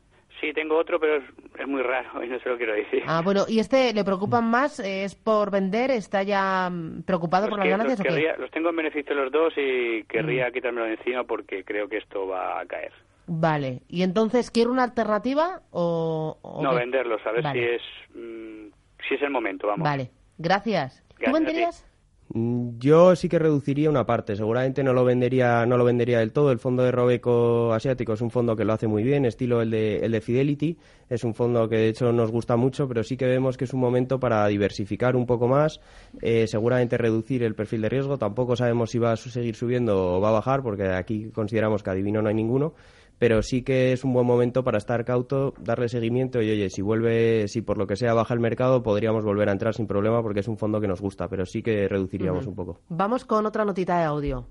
Sí, 0.42 0.54
tengo 0.54 0.76
otro, 0.76 1.00
pero 1.00 1.18
es, 1.18 1.68
muy 1.68 1.84
raro 1.84 2.24
y 2.24 2.28
no 2.28 2.40
se 2.40 2.50
lo 2.50 2.58
quiero 2.58 2.74
decir. 2.74 3.04
Ah, 3.08 3.22
bueno, 3.24 3.46
¿y 3.48 3.60
este 3.60 3.94
le 3.94 4.04
preocupan 4.04 4.50
más? 4.50 4.80
¿Es 4.80 5.16
por 5.16 5.52
vender? 5.52 5.92
¿Está 5.92 6.24
ya 6.24 6.70
mm, 6.70 7.04
preocupado 7.04 7.48
por 7.48 7.60
las 7.60 7.68
ganancias 7.68 8.00
los 8.00 8.08
o 8.08 8.16
qué? 8.16 8.36
Los 8.40 8.52
tengo 8.52 8.70
en 8.70 8.76
beneficio 8.76 9.16
los 9.16 9.32
dos 9.32 9.54
y 9.56 10.04
querría 10.06 10.50
mm. 10.50 10.52
quitármelo 10.52 10.88
de 10.88 10.94
encima 10.94 11.24
porque 11.24 11.64
creo 11.64 11.88
que 11.88 11.98
esto 11.98 12.28
va 12.28 12.60
a 12.60 12.66
caer. 12.66 12.92
Vale, 13.28 13.82
¿y 13.88 14.02
entonces 14.02 14.52
quiere 14.52 14.72
una 14.72 14.84
alternativa 14.84 15.62
o...? 15.70 16.60
no, 16.62 16.74
venderlos, 16.74 17.22
a 17.26 17.32
ver 17.32 17.44
si 17.54 17.60
es 17.60 17.82
mm, 18.16 18.72
si 19.08 19.16
es 19.16 19.22
el 19.22 19.30
momento, 19.30 19.68
vamos. 19.68 19.88
Vale, 19.88 20.10
gracias. 20.38 21.06
¿Tú 21.24 21.32
venderías? 21.32 21.86
Mm, 22.34 22.78
yo 22.80 23.16
sí 23.16 23.28
que 23.28 23.40
reduciría 23.40 23.90
una 23.90 24.06
parte. 24.06 24.36
Seguramente 24.36 24.84
no 24.84 24.94
lo 24.94 25.04
vendería, 25.04 25.66
no 25.66 25.78
lo 25.78 25.84
vendería 25.84 26.20
del 26.20 26.32
todo. 26.32 26.52
El 26.52 26.60
fondo 26.60 26.84
de 26.84 26.92
Robeco 26.92 27.74
Asiático 27.74 28.14
es 28.14 28.22
un 28.22 28.32
fondo 28.32 28.56
que 28.56 28.64
lo 28.64 28.74
hace 28.74 28.88
muy 28.88 29.04
bien, 29.04 29.26
estilo 29.26 29.62
el 29.62 29.72
de, 29.72 29.98
el 29.98 30.12
de 30.12 30.22
Fidelity. 30.22 30.78
Es 31.10 31.24
un 31.26 31.34
fondo 31.34 31.68
que 31.68 31.76
de 31.76 31.90
hecho 31.90 32.12
nos 32.14 32.32
gusta 32.32 32.56
mucho, 32.56 32.88
pero 32.88 33.04
sí 33.04 33.18
que 33.18 33.26
vemos 33.26 33.58
que 33.58 33.66
es 33.66 33.74
un 33.74 33.82
momento 33.82 34.20
para 34.20 34.48
diversificar 34.48 35.16
un 35.16 35.26
poco 35.26 35.48
más. 35.48 35.82
Eh, 36.22 36.48
seguramente 36.48 36.98
reducir 36.98 37.44
el 37.44 37.56
perfil 37.56 37.82
de 37.82 37.90
riesgo. 37.90 38.18
Tampoco 38.18 38.56
sabemos 38.56 38.92
si 38.92 39.00
va 39.00 39.12
a 39.14 39.18
seguir 39.18 39.56
subiendo 39.56 40.16
o 40.16 40.22
va 40.22 40.30
a 40.30 40.34
bajar, 40.34 40.64
porque 40.64 40.88
aquí 40.88 41.30
consideramos 41.32 41.84
que 41.84 41.90
adivino 41.90 42.22
no 42.22 42.30
hay 42.30 42.36
ninguno 42.36 42.74
pero 43.22 43.44
sí 43.44 43.62
que 43.62 43.94
es 43.94 44.04
un 44.04 44.14
buen 44.14 44.26
momento 44.26 44.64
para 44.64 44.80
estar 44.80 45.06
cauto, 45.06 45.54
darle 45.60 45.90
seguimiento 45.90 46.42
y 46.42 46.50
oye, 46.50 46.72
si 46.72 46.82
vuelve, 46.82 47.48
si 47.48 47.62
por 47.62 47.78
lo 47.78 47.86
que 47.86 47.96
sea 47.96 48.16
baja 48.16 48.34
el 48.34 48.40
mercado, 48.40 48.82
podríamos 48.82 49.24
volver 49.24 49.48
a 49.50 49.52
entrar 49.52 49.76
sin 49.76 49.86
problema 49.86 50.24
porque 50.24 50.40
es 50.40 50.48
un 50.48 50.58
fondo 50.58 50.82
que 50.82 50.88
nos 50.88 51.02
gusta, 51.02 51.28
pero 51.28 51.46
sí 51.46 51.62
que 51.62 51.88
reduciríamos 51.88 52.48
un 52.48 52.56
poco. 52.56 52.80
Vamos 52.90 53.24
con 53.24 53.46
otra 53.46 53.64
notita 53.64 54.00
de 54.00 54.06
audio. 54.06 54.48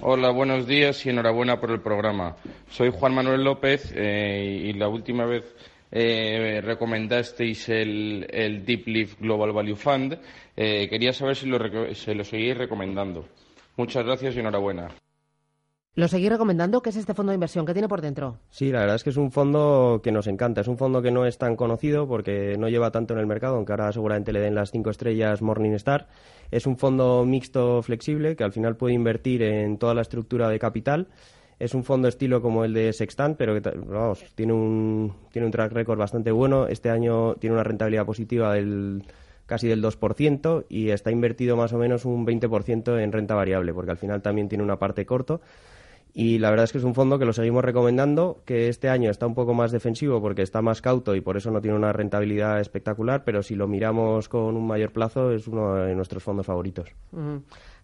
Hola, 0.00 0.30
buenos 0.30 0.68
días 0.68 1.04
y 1.06 1.10
enhorabuena 1.10 1.58
por 1.58 1.72
el 1.72 1.80
programa. 1.80 2.36
Soy 2.70 2.92
Juan 2.92 3.12
Manuel 3.16 3.42
López 3.42 3.92
eh, 3.96 4.66
y 4.66 4.72
la 4.74 4.86
última 4.86 5.26
vez 5.26 5.56
eh, 5.90 6.60
recomendasteis 6.64 7.68
el, 7.68 8.28
el, 8.30 8.64
Deep 8.64 8.86
Leaf 8.86 9.20
Global 9.20 9.50
Value 9.50 9.74
Fund. 9.74 10.20
Eh, 10.56 10.86
quería 10.88 11.12
saber 11.12 11.34
si 11.34 11.46
lo, 11.46 11.58
si 11.96 12.14
lo 12.14 12.22
seguís 12.22 12.56
recomendando. 12.56 13.26
Muchas 13.76 14.04
gracias 14.04 14.36
y 14.36 14.38
enhorabuena. 14.38 14.86
Lo 15.96 16.08
seguí 16.08 16.28
recomendando. 16.28 16.82
¿Qué 16.82 16.90
es 16.90 16.96
este 16.96 17.14
fondo 17.14 17.30
de 17.30 17.34
inversión? 17.34 17.64
¿Qué 17.64 17.72
tiene 17.72 17.86
por 17.86 18.00
dentro? 18.00 18.38
Sí, 18.50 18.72
la 18.72 18.80
verdad 18.80 18.96
es 18.96 19.04
que 19.04 19.10
es 19.10 19.16
un 19.16 19.30
fondo 19.30 20.00
que 20.02 20.10
nos 20.10 20.26
encanta. 20.26 20.60
Es 20.60 20.66
un 20.66 20.76
fondo 20.76 21.00
que 21.02 21.12
no 21.12 21.24
es 21.24 21.38
tan 21.38 21.54
conocido 21.54 22.08
porque 22.08 22.56
no 22.58 22.68
lleva 22.68 22.90
tanto 22.90 23.14
en 23.14 23.20
el 23.20 23.28
mercado, 23.28 23.54
aunque 23.54 23.72
ahora 23.72 23.92
seguramente 23.92 24.32
le 24.32 24.40
den 24.40 24.56
las 24.56 24.72
cinco 24.72 24.90
estrellas 24.90 25.40
Morningstar. 25.40 26.08
Es 26.50 26.66
un 26.66 26.78
fondo 26.78 27.24
mixto 27.24 27.80
flexible 27.82 28.34
que 28.34 28.42
al 28.42 28.50
final 28.50 28.76
puede 28.76 28.94
invertir 28.94 29.42
en 29.42 29.78
toda 29.78 29.94
la 29.94 30.02
estructura 30.02 30.48
de 30.48 30.58
capital. 30.58 31.06
Es 31.60 31.74
un 31.74 31.84
fondo 31.84 32.08
estilo 32.08 32.42
como 32.42 32.64
el 32.64 32.74
de 32.74 32.92
Sextant, 32.92 33.36
pero 33.36 33.54
que 33.54 33.60
vamos, 33.70 34.24
tiene 34.34 34.52
un, 34.52 35.14
tiene 35.30 35.46
un 35.46 35.52
track 35.52 35.70
record 35.70 36.00
bastante 36.00 36.32
bueno. 36.32 36.66
Este 36.66 36.90
año 36.90 37.36
tiene 37.36 37.54
una 37.54 37.62
rentabilidad 37.62 38.04
positiva 38.04 38.52
del 38.52 39.04
casi 39.46 39.68
del 39.68 39.80
2% 39.80 40.64
y 40.68 40.88
está 40.88 41.12
invertido 41.12 41.56
más 41.56 41.72
o 41.72 41.78
menos 41.78 42.04
un 42.04 42.26
20% 42.26 43.00
en 43.00 43.12
renta 43.12 43.36
variable, 43.36 43.72
porque 43.72 43.92
al 43.92 43.98
final 43.98 44.22
también 44.22 44.48
tiene 44.48 44.64
una 44.64 44.80
parte 44.80 45.06
corto 45.06 45.40
y 46.16 46.38
la 46.38 46.50
verdad 46.50 46.64
es 46.64 46.72
que 46.72 46.78
es 46.78 46.84
un 46.84 46.94
fondo 46.94 47.18
que 47.18 47.24
lo 47.24 47.32
seguimos 47.32 47.64
recomendando, 47.64 48.40
que 48.46 48.68
este 48.68 48.88
año 48.88 49.10
está 49.10 49.26
un 49.26 49.34
poco 49.34 49.52
más 49.52 49.72
defensivo 49.72 50.22
porque 50.22 50.42
está 50.42 50.62
más 50.62 50.80
cauto 50.80 51.16
y 51.16 51.20
por 51.20 51.36
eso 51.36 51.50
no 51.50 51.60
tiene 51.60 51.76
una 51.76 51.92
rentabilidad 51.92 52.60
espectacular, 52.60 53.24
pero 53.24 53.42
si 53.42 53.56
lo 53.56 53.66
miramos 53.66 54.28
con 54.28 54.56
un 54.56 54.64
mayor 54.64 54.92
plazo 54.92 55.32
es 55.32 55.48
uno 55.48 55.74
de 55.74 55.94
nuestros 55.96 56.22
fondos 56.22 56.46
favoritos. 56.46 56.94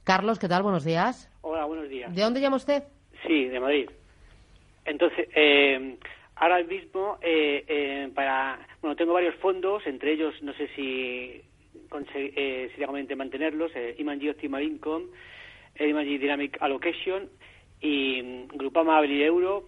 Carlos, 0.05 0.39
¿qué 0.39 0.47
tal? 0.47 0.63
Buenos 0.63 0.85
días. 0.85 1.29
Hola, 1.41 1.65
buenos 1.65 1.89
días. 1.89 2.15
¿De 2.15 2.23
dónde 2.23 2.41
llama 2.41 2.57
usted? 2.57 2.85
Sí, 3.27 3.47
de 3.47 3.59
Madrid. 3.59 3.91
Entonces, 4.85 5.29
eh, 5.35 5.99
ahora 6.37 6.63
mismo, 6.63 7.19
eh, 7.23 7.65
eh, 7.67 8.11
para, 8.15 8.65
bueno, 8.81 8.95
tengo 8.95 9.13
varios 9.13 9.35
fondos, 9.37 9.85
entre 9.87 10.13
ellos, 10.13 10.35
no 10.43 10.53
sé 10.55 10.69
si 10.77 11.43
eh, 12.15 12.69
sería 12.71 12.87
conveniente 12.87 13.17
mantenerlos, 13.17 13.73
eh, 13.75 13.97
Imanji 13.99 14.29
Optimal 14.29 14.63
Income, 14.63 15.07
Imanji 15.81 16.19
Dynamic 16.19 16.59
Allocation 16.61 17.29
y 17.81 18.23
mm, 18.23 18.57
Grupo 18.57 18.81
Amable 18.81 19.25
Euro. 19.25 19.65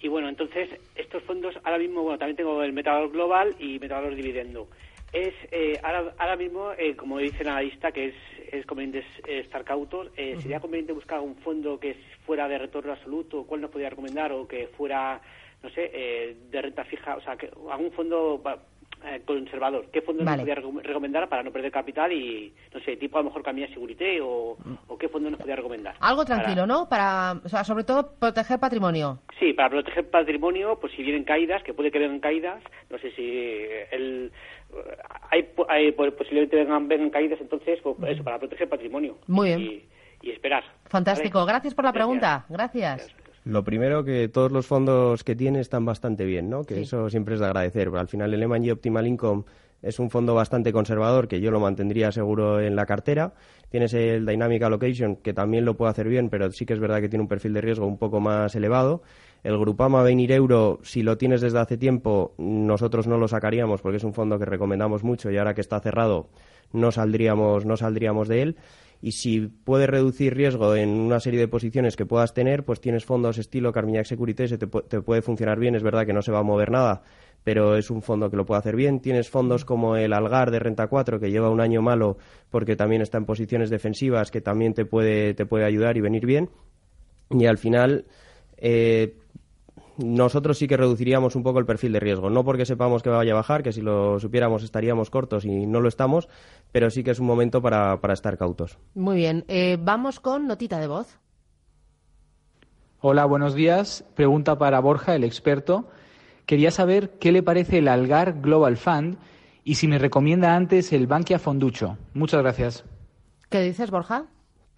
Y 0.00 0.08
bueno, 0.08 0.28
entonces 0.28 0.68
estos 0.94 1.22
fondos 1.22 1.54
ahora 1.64 1.78
mismo, 1.78 2.02
bueno, 2.02 2.18
también 2.18 2.36
tengo 2.36 2.62
el 2.62 2.72
Metador 2.72 3.10
Global 3.10 3.54
y 3.58 3.78
Metador 3.78 4.14
Dividendo. 4.14 4.68
Es 5.12 5.32
eh, 5.52 5.78
ahora, 5.82 6.12
ahora 6.18 6.36
mismo, 6.36 6.72
eh, 6.76 6.96
como 6.96 7.18
dice 7.18 7.44
la 7.44 7.60
lista, 7.62 7.92
que 7.92 8.06
es, 8.06 8.14
es 8.52 8.66
conveniente 8.66 9.06
estar 9.26 9.64
cautos, 9.64 10.10
eh, 10.16 10.36
¿sería 10.40 10.60
conveniente 10.60 10.92
buscar 10.92 11.20
un 11.20 11.36
fondo 11.36 11.78
que 11.78 11.96
fuera 12.26 12.48
de 12.48 12.58
retorno 12.58 12.92
absoluto? 12.92 13.44
¿Cuál 13.44 13.60
nos 13.60 13.70
podría 13.70 13.90
recomendar? 13.90 14.32
O 14.32 14.46
que 14.48 14.66
fuera, 14.66 15.20
no 15.62 15.70
sé, 15.70 16.36
de 16.50 16.62
renta 16.62 16.84
fija, 16.84 17.16
o 17.16 17.20
sea, 17.20 17.36
que 17.36 17.48
algún 17.70 17.92
fondo 17.92 18.42
eh, 18.44 18.56
conservador. 19.24 19.86
¿Qué 19.92 20.02
fondo 20.02 20.24
nos 20.24 20.36
podría 20.36 20.54
recomendar 20.54 21.28
para 21.28 21.42
no 21.42 21.52
perder 21.52 21.70
capital 21.70 22.12
y, 22.12 22.52
no 22.72 22.80
sé, 22.80 22.96
tipo 22.96 23.18
a 23.18 23.20
lo 23.20 23.28
mejor 23.28 23.42
Camilla 23.42 23.68
Segurité 23.68 24.20
o, 24.20 24.56
o 24.88 24.98
qué 24.98 25.08
fondo 25.08 25.30
nos 25.30 25.38
podría 25.38 25.56
recomendar? 25.56 25.96
Algo 26.00 26.24
tranquilo, 26.24 26.66
¿no? 26.66 26.88
Para, 26.88 27.40
o 27.44 27.48
sea, 27.48 27.64
sobre 27.64 27.84
todo 27.84 28.14
proteger 28.18 28.58
patrimonio. 28.58 29.20
Sí, 29.38 29.52
para 29.52 29.70
proteger 29.70 30.10
patrimonio, 30.10 30.78
pues 30.80 30.92
si 30.94 31.02
vienen 31.02 31.24
caídas, 31.24 31.62
que 31.62 31.74
puede 31.74 31.90
que 31.90 31.98
vengan 31.98 32.20
caídas, 32.20 32.62
no 32.90 32.98
sé 32.98 33.10
si 33.12 33.66
el 33.90 34.32
hay, 35.30 35.48
hay 35.68 35.92
pues, 35.92 36.12
posiblemente 36.14 36.56
vengan, 36.56 36.88
vengan 36.88 37.10
caídas, 37.10 37.40
entonces, 37.40 37.80
pues, 37.82 37.96
eso, 38.08 38.24
para 38.24 38.38
proteger 38.38 38.68
patrimonio. 38.68 39.18
Muy 39.26 39.48
bien. 39.48 39.60
Y, 40.22 40.30
esperar. 40.30 40.64
Fantástico. 40.86 41.44
Gracias 41.44 41.74
por 41.74 41.84
la 41.84 41.92
pregunta. 41.92 42.46
Gracias. 42.48 43.14
Lo 43.44 43.62
primero 43.62 44.04
que 44.04 44.28
todos 44.28 44.50
los 44.50 44.66
fondos 44.66 45.22
que 45.22 45.36
tiene 45.36 45.60
están 45.60 45.84
bastante 45.84 46.24
bien, 46.24 46.48
¿no? 46.48 46.64
Que 46.64 46.80
eso 46.80 47.10
siempre 47.10 47.34
es 47.34 47.40
de 47.40 47.46
agradecer. 47.46 47.90
Al 47.94 48.08
final 48.08 48.32
el 48.32 48.42
M&G 48.42 48.72
Optimal 48.72 49.06
Income 49.06 49.44
es 49.82 49.98
un 49.98 50.08
fondo 50.08 50.34
bastante 50.34 50.72
conservador 50.72 51.28
que 51.28 51.42
yo 51.42 51.50
lo 51.50 51.60
mantendría 51.60 52.10
seguro 52.10 52.58
en 52.58 52.74
la 52.74 52.86
cartera. 52.86 53.34
Tienes 53.68 53.92
el 53.92 54.24
Dynamic 54.24 54.62
Allocation 54.62 55.16
que 55.16 55.34
también 55.34 55.66
lo 55.66 55.76
puede 55.76 55.90
hacer 55.90 56.08
bien, 56.08 56.30
pero 56.30 56.50
sí 56.52 56.64
que 56.64 56.72
es 56.72 56.80
verdad 56.80 57.02
que 57.02 57.10
tiene 57.10 57.22
un 57.22 57.28
perfil 57.28 57.52
de 57.52 57.60
riesgo 57.60 57.86
un 57.86 57.98
poco 57.98 58.18
más 58.18 58.54
elevado. 58.54 59.02
El 59.42 59.58
Grupama 59.58 60.02
Venir 60.02 60.32
Euro, 60.32 60.80
si 60.82 61.02
lo 61.02 61.18
tienes 61.18 61.42
desde 61.42 61.58
hace 61.58 61.76
tiempo, 61.76 62.32
nosotros 62.38 63.06
no 63.06 63.18
lo 63.18 63.28
sacaríamos 63.28 63.82
porque 63.82 63.98
es 63.98 64.04
un 64.04 64.14
fondo 64.14 64.38
que 64.38 64.46
recomendamos 64.46 65.04
mucho 65.04 65.30
y 65.30 65.36
ahora 65.36 65.52
que 65.52 65.60
está 65.60 65.80
cerrado 65.80 66.28
no 66.72 66.90
saldríamos, 66.90 67.64
no 67.64 67.76
saldríamos 67.76 68.28
de 68.28 68.42
él 68.42 68.56
y 69.04 69.12
si 69.12 69.48
puedes 69.48 69.86
reducir 69.86 70.34
riesgo 70.34 70.74
en 70.74 70.88
una 70.88 71.20
serie 71.20 71.38
de 71.38 71.46
posiciones 71.46 71.94
que 71.94 72.06
puedas 72.06 72.32
tener, 72.32 72.64
pues 72.64 72.80
tienes 72.80 73.04
fondos 73.04 73.36
estilo 73.36 73.70
Carmignac 73.70 74.06
Securities, 74.06 74.58
te, 74.58 74.66
te 74.66 75.02
puede 75.02 75.20
funcionar 75.20 75.58
bien, 75.58 75.74
es 75.74 75.82
verdad 75.82 76.06
que 76.06 76.14
no 76.14 76.22
se 76.22 76.32
va 76.32 76.38
a 76.38 76.42
mover 76.42 76.70
nada, 76.70 77.02
pero 77.42 77.76
es 77.76 77.90
un 77.90 78.00
fondo 78.00 78.30
que 78.30 78.38
lo 78.38 78.46
puede 78.46 78.60
hacer 78.60 78.76
bien. 78.76 79.00
Tienes 79.00 79.28
fondos 79.28 79.66
como 79.66 79.96
el 79.96 80.14
Algar 80.14 80.50
de 80.50 80.58
Renta 80.58 80.86
4, 80.86 81.20
que 81.20 81.30
lleva 81.30 81.50
un 81.50 81.60
año 81.60 81.82
malo 81.82 82.16
porque 82.48 82.76
también 82.76 83.02
está 83.02 83.18
en 83.18 83.26
posiciones 83.26 83.68
defensivas, 83.68 84.30
que 84.30 84.40
también 84.40 84.72
te 84.72 84.86
puede, 84.86 85.34
te 85.34 85.44
puede 85.44 85.66
ayudar 85.66 85.98
y 85.98 86.00
venir 86.00 86.24
bien. 86.24 86.48
Y 87.28 87.44
al 87.44 87.58
final, 87.58 88.06
eh, 88.56 89.18
nosotros 89.98 90.58
sí 90.58 90.66
que 90.66 90.76
reduciríamos 90.76 91.36
un 91.36 91.42
poco 91.42 91.58
el 91.58 91.66
perfil 91.66 91.92
de 91.92 92.00
riesgo. 92.00 92.30
No 92.30 92.44
porque 92.44 92.66
sepamos 92.66 93.02
que 93.02 93.10
vaya 93.10 93.32
a 93.32 93.36
bajar, 93.36 93.62
que 93.62 93.72
si 93.72 93.80
lo 93.80 94.18
supiéramos 94.18 94.62
estaríamos 94.62 95.10
cortos 95.10 95.44
y 95.44 95.66
no 95.66 95.80
lo 95.80 95.88
estamos, 95.88 96.28
pero 96.72 96.90
sí 96.90 97.04
que 97.04 97.12
es 97.12 97.20
un 97.20 97.26
momento 97.26 97.62
para, 97.62 97.98
estar 98.12 98.36
cautos. 98.36 98.78
Muy 98.94 99.16
bien. 99.16 99.44
Eh, 99.48 99.78
vamos 99.80 100.20
con 100.20 100.46
notita 100.46 100.78
de 100.78 100.86
voz. 100.86 101.18
Hola, 103.00 103.26
buenos 103.26 103.54
días. 103.54 104.04
Pregunta 104.14 104.56
para 104.58 104.80
Borja, 104.80 105.14
el 105.14 105.24
experto. 105.24 105.88
Quería 106.46 106.70
saber 106.70 107.18
qué 107.18 107.32
le 107.32 107.42
parece 107.42 107.78
el 107.78 107.88
Algar 107.88 108.40
Global 108.40 108.76
Fund 108.76 109.18
y 109.62 109.76
si 109.76 109.88
me 109.88 109.98
recomienda 109.98 110.54
antes 110.54 110.92
el 110.92 111.06
Bankia 111.06 111.38
Fonducho. 111.38 111.96
Muchas 112.12 112.42
gracias. 112.42 112.84
¿Qué 113.48 113.60
dices, 113.60 113.90
Borja? 113.90 114.26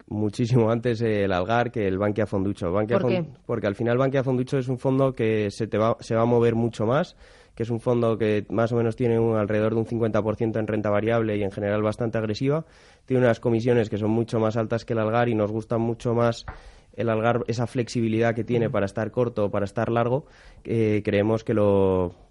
Muchísimo 0.07 0.71
antes 0.71 1.01
el 1.01 1.31
Algar 1.31 1.71
que 1.71 1.87
el 1.87 1.97
Bankia 1.97 2.25
Fonducho. 2.25 2.71
Bankia 2.71 2.99
¿Por 2.99 3.09
qué? 3.09 3.25
Porque 3.45 3.67
al 3.67 3.75
final 3.75 3.97
Bankia 3.97 4.23
Fonducho 4.23 4.57
es 4.57 4.67
un 4.67 4.77
fondo 4.77 5.13
que 5.13 5.51
se, 5.51 5.67
te 5.67 5.77
va, 5.77 5.97
se 5.99 6.15
va 6.15 6.21
a 6.21 6.25
mover 6.25 6.55
mucho 6.55 6.85
más, 6.85 7.15
que 7.55 7.63
es 7.63 7.69
un 7.69 7.79
fondo 7.79 8.17
que 8.17 8.45
más 8.49 8.71
o 8.71 8.75
menos 8.75 8.95
tiene 8.95 9.19
un, 9.19 9.35
alrededor 9.35 9.73
de 9.73 9.79
un 9.79 9.85
50% 9.85 10.59
en 10.59 10.67
renta 10.67 10.89
variable 10.89 11.37
y 11.37 11.43
en 11.43 11.51
general 11.51 11.81
bastante 11.81 12.17
agresiva. 12.17 12.65
Tiene 13.05 13.23
unas 13.23 13.39
comisiones 13.39 13.89
que 13.89 13.97
son 13.97 14.11
mucho 14.11 14.39
más 14.39 14.57
altas 14.57 14.85
que 14.85 14.93
el 14.93 14.99
Algar 14.99 15.29
y 15.29 15.35
nos 15.35 15.51
gusta 15.51 15.77
mucho 15.77 16.13
más 16.13 16.45
el 16.93 17.09
Algar, 17.09 17.43
esa 17.47 17.67
flexibilidad 17.67 18.33
que 18.33 18.43
tiene 18.43 18.69
para 18.69 18.85
estar 18.85 19.11
corto 19.11 19.45
o 19.45 19.51
para 19.51 19.65
estar 19.65 19.89
largo. 19.91 20.25
Eh, 20.63 21.01
creemos 21.05 21.43
que 21.43 21.53
lo 21.53 22.26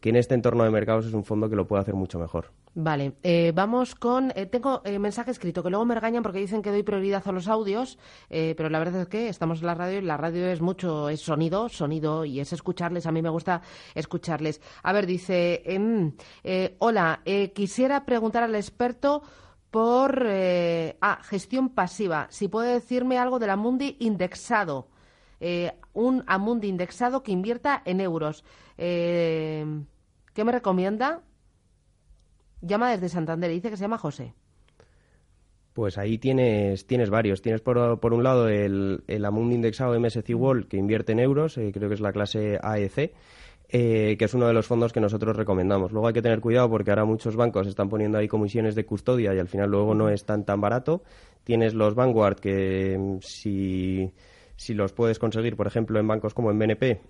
que 0.00 0.10
en 0.10 0.16
este 0.16 0.34
entorno 0.34 0.64
de 0.64 0.70
mercados 0.70 1.06
es 1.06 1.14
un 1.14 1.24
fondo 1.24 1.48
que 1.48 1.56
lo 1.56 1.66
puede 1.66 1.82
hacer 1.82 1.94
mucho 1.94 2.18
mejor. 2.18 2.52
Vale, 2.74 3.14
eh, 3.22 3.52
vamos 3.54 3.94
con. 3.94 4.32
Eh, 4.36 4.46
tengo 4.46 4.80
eh, 4.84 4.98
mensaje 4.98 5.30
escrito 5.30 5.62
que 5.62 5.70
luego 5.70 5.84
me 5.84 5.94
regañan 5.94 6.22
porque 6.22 6.38
dicen 6.38 6.62
que 6.62 6.70
doy 6.70 6.82
prioridad 6.82 7.22
a 7.26 7.32
los 7.32 7.48
audios, 7.48 7.98
pero 8.28 8.68
la 8.70 8.78
verdad 8.78 9.02
es 9.02 9.08
que 9.08 9.28
estamos 9.28 9.60
en 9.60 9.66
la 9.66 9.74
radio 9.74 9.98
y 9.98 10.02
la 10.02 10.16
radio 10.16 10.46
es 10.46 10.60
mucho, 10.60 11.08
es 11.08 11.20
sonido, 11.20 11.68
sonido 11.68 12.24
y 12.24 12.40
es 12.40 12.52
escucharles. 12.52 13.06
A 13.06 13.12
mí 13.12 13.22
me 13.22 13.28
gusta 13.28 13.62
escucharles. 13.94 14.60
A 14.82 14.92
ver, 14.92 15.06
dice: 15.06 15.62
em, 15.64 16.12
Hola, 16.78 17.22
quisiera 17.54 18.04
preguntar 18.04 18.44
al 18.44 18.54
experto 18.54 19.22
por 19.70 20.24
ah, 20.26 21.18
gestión 21.24 21.70
pasiva. 21.70 22.28
Si 22.30 22.48
puede 22.48 22.74
decirme 22.74 23.18
algo 23.18 23.38
del 23.38 23.50
Amundi 23.50 23.96
indexado. 23.98 24.88
Un 25.92 26.24
Amundi 26.26 26.68
indexado 26.68 27.22
que 27.22 27.32
invierta 27.32 27.82
en 27.84 28.00
euros. 28.00 28.44
¿Qué 28.76 29.64
me 30.44 30.52
recomienda? 30.52 31.22
Llama 32.60 32.90
desde 32.90 33.08
Santander 33.08 33.50
y 33.50 33.54
dice 33.54 33.70
que 33.70 33.76
se 33.76 33.82
llama 33.82 33.98
José. 33.98 34.34
Pues 35.72 35.98
ahí 35.98 36.18
tienes, 36.18 36.86
tienes 36.86 37.10
varios. 37.10 37.42
Tienes 37.42 37.60
por, 37.60 38.00
por 38.00 38.12
un 38.12 38.22
lado 38.22 38.48
el, 38.48 39.02
el 39.06 39.24
Amundi 39.24 39.54
indexado 39.54 39.98
MSC 39.98 40.34
World 40.34 40.68
que 40.68 40.76
invierte 40.76 41.12
en 41.12 41.20
euros, 41.20 41.56
eh, 41.58 41.70
creo 41.72 41.88
que 41.88 41.94
es 41.94 42.00
la 42.00 42.12
clase 42.12 42.58
AEC, 42.60 43.14
eh, 43.68 44.16
que 44.18 44.24
es 44.24 44.34
uno 44.34 44.48
de 44.48 44.52
los 44.52 44.66
fondos 44.66 44.92
que 44.92 45.00
nosotros 45.00 45.36
recomendamos. 45.36 45.92
Luego 45.92 46.08
hay 46.08 46.12
que 46.12 46.22
tener 46.22 46.40
cuidado 46.40 46.68
porque 46.68 46.90
ahora 46.90 47.04
muchos 47.04 47.36
bancos 47.36 47.68
están 47.68 47.88
poniendo 47.88 48.18
ahí 48.18 48.26
comisiones 48.26 48.74
de 48.74 48.84
custodia 48.84 49.32
y 49.32 49.38
al 49.38 49.48
final 49.48 49.70
luego 49.70 49.94
no 49.94 50.08
es 50.08 50.24
tan 50.24 50.44
tan 50.44 50.60
barato. 50.60 51.02
Tienes 51.44 51.72
los 51.74 51.94
Vanguard 51.94 52.40
que 52.40 52.98
mm, 52.98 53.18
si, 53.20 54.12
si 54.60 54.74
los 54.74 54.92
puedes 54.92 55.18
conseguir, 55.18 55.56
por 55.56 55.66
ejemplo, 55.66 55.98
en 55.98 56.06
bancos 56.06 56.34
como 56.34 56.50
en 56.50 56.58
BNP, 56.58 57.00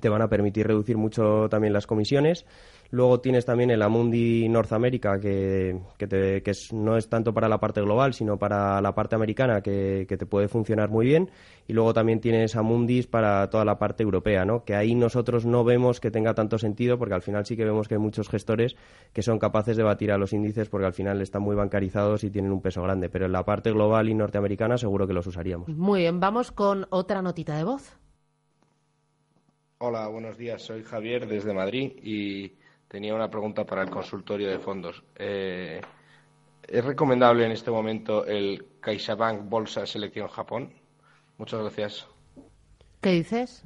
te 0.00 0.08
van 0.08 0.22
a 0.22 0.28
permitir 0.28 0.66
reducir 0.66 0.96
mucho 0.96 1.48
también 1.48 1.72
las 1.72 1.86
comisiones. 1.86 2.46
Luego 2.90 3.20
tienes 3.20 3.44
también 3.44 3.70
el 3.70 3.82
Amundi 3.82 4.48
North 4.48 4.72
America, 4.72 5.18
que, 5.18 5.80
que, 5.98 6.52
no 6.72 6.96
es 6.96 7.08
tanto 7.08 7.34
para 7.34 7.48
la 7.48 7.58
parte 7.58 7.80
global, 7.80 8.14
sino 8.14 8.38
para 8.38 8.80
la 8.80 8.94
parte 8.94 9.16
americana, 9.16 9.62
que, 9.62 10.06
te 10.06 10.26
puede 10.26 10.46
funcionar 10.46 10.90
muy 10.90 11.06
bien. 11.06 11.28
Y 11.66 11.72
luego 11.72 11.92
también 11.92 12.20
tienes 12.20 12.54
Amundis 12.54 13.08
para 13.08 13.48
toda 13.50 13.64
la 13.64 13.78
parte 13.78 14.02
europea, 14.04 14.44
¿no? 14.44 14.64
que 14.64 14.76
ahí 14.76 14.94
nosotros 14.94 15.44
no 15.44 15.64
vemos 15.64 15.98
que 15.98 16.10
tenga 16.10 16.34
tanto 16.34 16.58
sentido, 16.58 16.98
porque 16.98 17.14
al 17.14 17.22
final 17.22 17.44
sí 17.46 17.56
que 17.56 17.64
vemos 17.64 17.88
que 17.88 17.94
hay 17.94 18.00
muchos 18.00 18.28
gestores 18.28 18.76
que 19.12 19.22
son 19.22 19.38
capaces 19.38 19.76
de 19.76 19.82
batir 19.82 20.12
a 20.12 20.18
los 20.18 20.32
índices, 20.32 20.68
porque 20.68 20.86
al 20.86 20.92
final 20.92 21.20
están 21.20 21.42
muy 21.42 21.56
bancarizados 21.56 22.22
y 22.22 22.30
tienen 22.30 22.52
un 22.52 22.60
peso 22.60 22.82
grande. 22.82 23.08
Pero 23.08 23.26
en 23.26 23.32
la 23.32 23.44
parte 23.44 23.72
global 23.72 24.08
y 24.08 24.14
norteamericana 24.14 24.76
seguro 24.76 25.06
que 25.06 25.14
los 25.14 25.26
usaríamos. 25.26 25.68
Muy 25.68 26.02
bien, 26.02 26.20
vamos 26.20 26.52
con 26.52 26.86
otra 26.90 27.22
notita 27.22 27.56
de 27.56 27.64
voz. 27.64 28.03
Hola, 29.86 30.08
buenos 30.08 30.38
días. 30.38 30.62
Soy 30.62 30.82
Javier 30.82 31.28
desde 31.28 31.52
Madrid 31.52 31.92
y 32.02 32.52
tenía 32.88 33.14
una 33.14 33.30
pregunta 33.30 33.66
para 33.66 33.82
el 33.82 33.90
consultorio 33.90 34.48
de 34.48 34.58
fondos. 34.58 35.04
Eh, 35.14 35.82
¿Es 36.66 36.82
recomendable 36.82 37.44
en 37.44 37.52
este 37.52 37.70
momento 37.70 38.24
el 38.24 38.64
CaixaBank 38.80 39.46
Bolsa 39.46 39.84
Selección 39.84 40.28
Japón? 40.28 40.72
Muchas 41.36 41.60
gracias. 41.60 42.08
¿Qué 43.02 43.10
dices? 43.10 43.62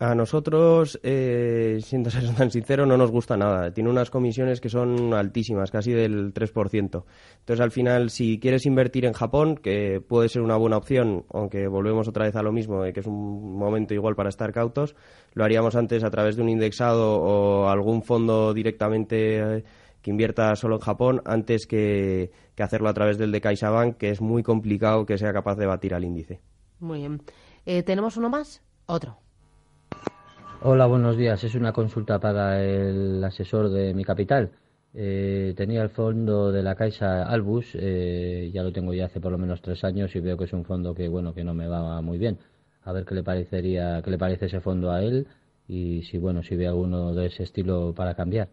A 0.00 0.14
nosotros, 0.14 1.00
eh, 1.02 1.80
siendo 1.82 2.08
ser 2.08 2.22
tan 2.36 2.52
sincero, 2.52 2.86
no 2.86 2.96
nos 2.96 3.10
gusta 3.10 3.36
nada. 3.36 3.72
Tiene 3.72 3.90
unas 3.90 4.10
comisiones 4.10 4.60
que 4.60 4.68
son 4.68 5.12
altísimas, 5.12 5.72
casi 5.72 5.92
del 5.92 6.32
3%. 6.32 7.04
Entonces, 7.40 7.60
al 7.60 7.72
final, 7.72 8.10
si 8.10 8.38
quieres 8.38 8.64
invertir 8.64 9.06
en 9.06 9.12
Japón, 9.12 9.56
que 9.56 10.00
puede 10.00 10.28
ser 10.28 10.42
una 10.42 10.56
buena 10.56 10.76
opción, 10.76 11.24
aunque 11.32 11.66
volvemos 11.66 12.06
otra 12.06 12.26
vez 12.26 12.36
a 12.36 12.42
lo 12.42 12.52
mismo, 12.52 12.82
de 12.82 12.92
que 12.92 13.00
es 13.00 13.06
un 13.06 13.58
momento 13.58 13.92
igual 13.92 14.14
para 14.14 14.28
estar 14.28 14.52
cautos, 14.52 14.94
lo 15.34 15.42
haríamos 15.42 15.74
antes 15.74 16.04
a 16.04 16.10
través 16.10 16.36
de 16.36 16.42
un 16.42 16.48
indexado 16.48 17.20
o 17.20 17.68
algún 17.68 18.02
fondo 18.02 18.54
directamente 18.54 19.38
eh, 19.40 19.64
que 20.00 20.12
invierta 20.12 20.54
solo 20.54 20.76
en 20.76 20.80
Japón, 20.80 21.22
antes 21.24 21.66
que, 21.66 22.30
que 22.54 22.62
hacerlo 22.62 22.88
a 22.88 22.94
través 22.94 23.18
del 23.18 23.32
de 23.32 23.40
CaixaBank, 23.40 23.96
que 23.96 24.10
es 24.10 24.20
muy 24.20 24.44
complicado 24.44 25.04
que 25.06 25.18
sea 25.18 25.32
capaz 25.32 25.56
de 25.56 25.66
batir 25.66 25.92
al 25.92 26.04
índice. 26.04 26.40
Muy 26.78 27.00
bien. 27.00 27.20
Eh, 27.66 27.82
¿Tenemos 27.82 28.16
uno 28.16 28.30
más? 28.30 28.62
Otro. 28.86 29.18
Hola, 30.60 30.86
buenos 30.86 31.16
días. 31.16 31.44
Es 31.44 31.54
una 31.54 31.72
consulta 31.72 32.18
para 32.18 32.60
el 32.60 33.22
asesor 33.22 33.68
de 33.68 33.94
mi 33.94 34.04
capital. 34.04 34.50
Eh, 34.92 35.54
tenía 35.56 35.82
el 35.82 35.88
fondo 35.88 36.50
de 36.50 36.64
la 36.64 36.74
Caixa 36.74 37.22
Albus, 37.22 37.76
eh, 37.78 38.50
ya 38.52 38.64
lo 38.64 38.72
tengo 38.72 38.92
ya 38.92 39.04
hace 39.04 39.20
por 39.20 39.30
lo 39.30 39.38
menos 39.38 39.62
tres 39.62 39.84
años 39.84 40.16
y 40.16 40.20
veo 40.20 40.36
que 40.36 40.46
es 40.46 40.52
un 40.52 40.64
fondo 40.64 40.94
que 40.96 41.08
bueno 41.08 41.32
que 41.32 41.44
no 41.44 41.54
me 41.54 41.68
va 41.68 42.02
muy 42.02 42.18
bien. 42.18 42.38
A 42.82 42.92
ver 42.92 43.04
qué 43.04 43.14
le 43.14 43.22
parecería, 43.22 44.02
qué 44.02 44.10
le 44.10 44.18
parece 44.18 44.46
ese 44.46 44.60
fondo 44.60 44.90
a 44.90 45.00
él 45.00 45.28
y 45.68 46.02
si 46.02 46.18
bueno 46.18 46.42
si 46.42 46.56
ve 46.56 46.66
alguno 46.66 47.14
de 47.14 47.26
ese 47.26 47.44
estilo 47.44 47.94
para 47.94 48.14
cambiar. 48.16 48.48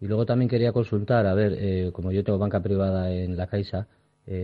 Y 0.00 0.08
luego 0.08 0.26
también 0.26 0.48
quería 0.48 0.72
consultar, 0.72 1.24
a 1.26 1.34
ver, 1.34 1.54
eh, 1.56 1.90
como 1.92 2.10
yo 2.10 2.24
tengo 2.24 2.38
banca 2.38 2.60
privada 2.62 3.12
en 3.12 3.36
la 3.36 3.46
Caixa, 3.46 3.86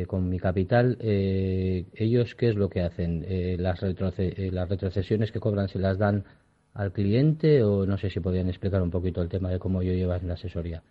con 0.08 0.28
mi 0.28 0.38
capital, 0.38 0.98
ellos 1.00 2.34
qué 2.34 2.50
es 2.50 2.54
lo 2.54 2.68
que 2.68 2.82
hacen? 2.82 3.24
las, 3.58 3.80
las 3.80 4.68
retrocesiones 4.68 5.32
que 5.32 5.40
cobran 5.40 5.68
se 5.68 5.78
las 5.78 5.96
dan 5.96 6.24
al 6.74 6.92
cliente 6.92 7.62
o 7.62 7.86
no 7.86 7.98
sé 7.98 8.10
si 8.10 8.20
podrían 8.20 8.48
explicar 8.48 8.82
un 8.82 8.90
poquito 8.90 9.22
el 9.22 9.28
tema 9.28 9.50
de 9.50 9.58
cómo 9.58 9.82
yo 9.82 9.92
llevo 9.92 10.14
en 10.14 10.28
la 10.28 10.34
asesoría. 10.34 10.82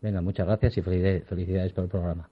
Venga, 0.00 0.20
muchas 0.20 0.46
gracias 0.46 0.78
y 0.78 0.82
felicidades 0.82 1.72
por 1.72 1.84
el 1.84 1.90
programa. 1.90 2.28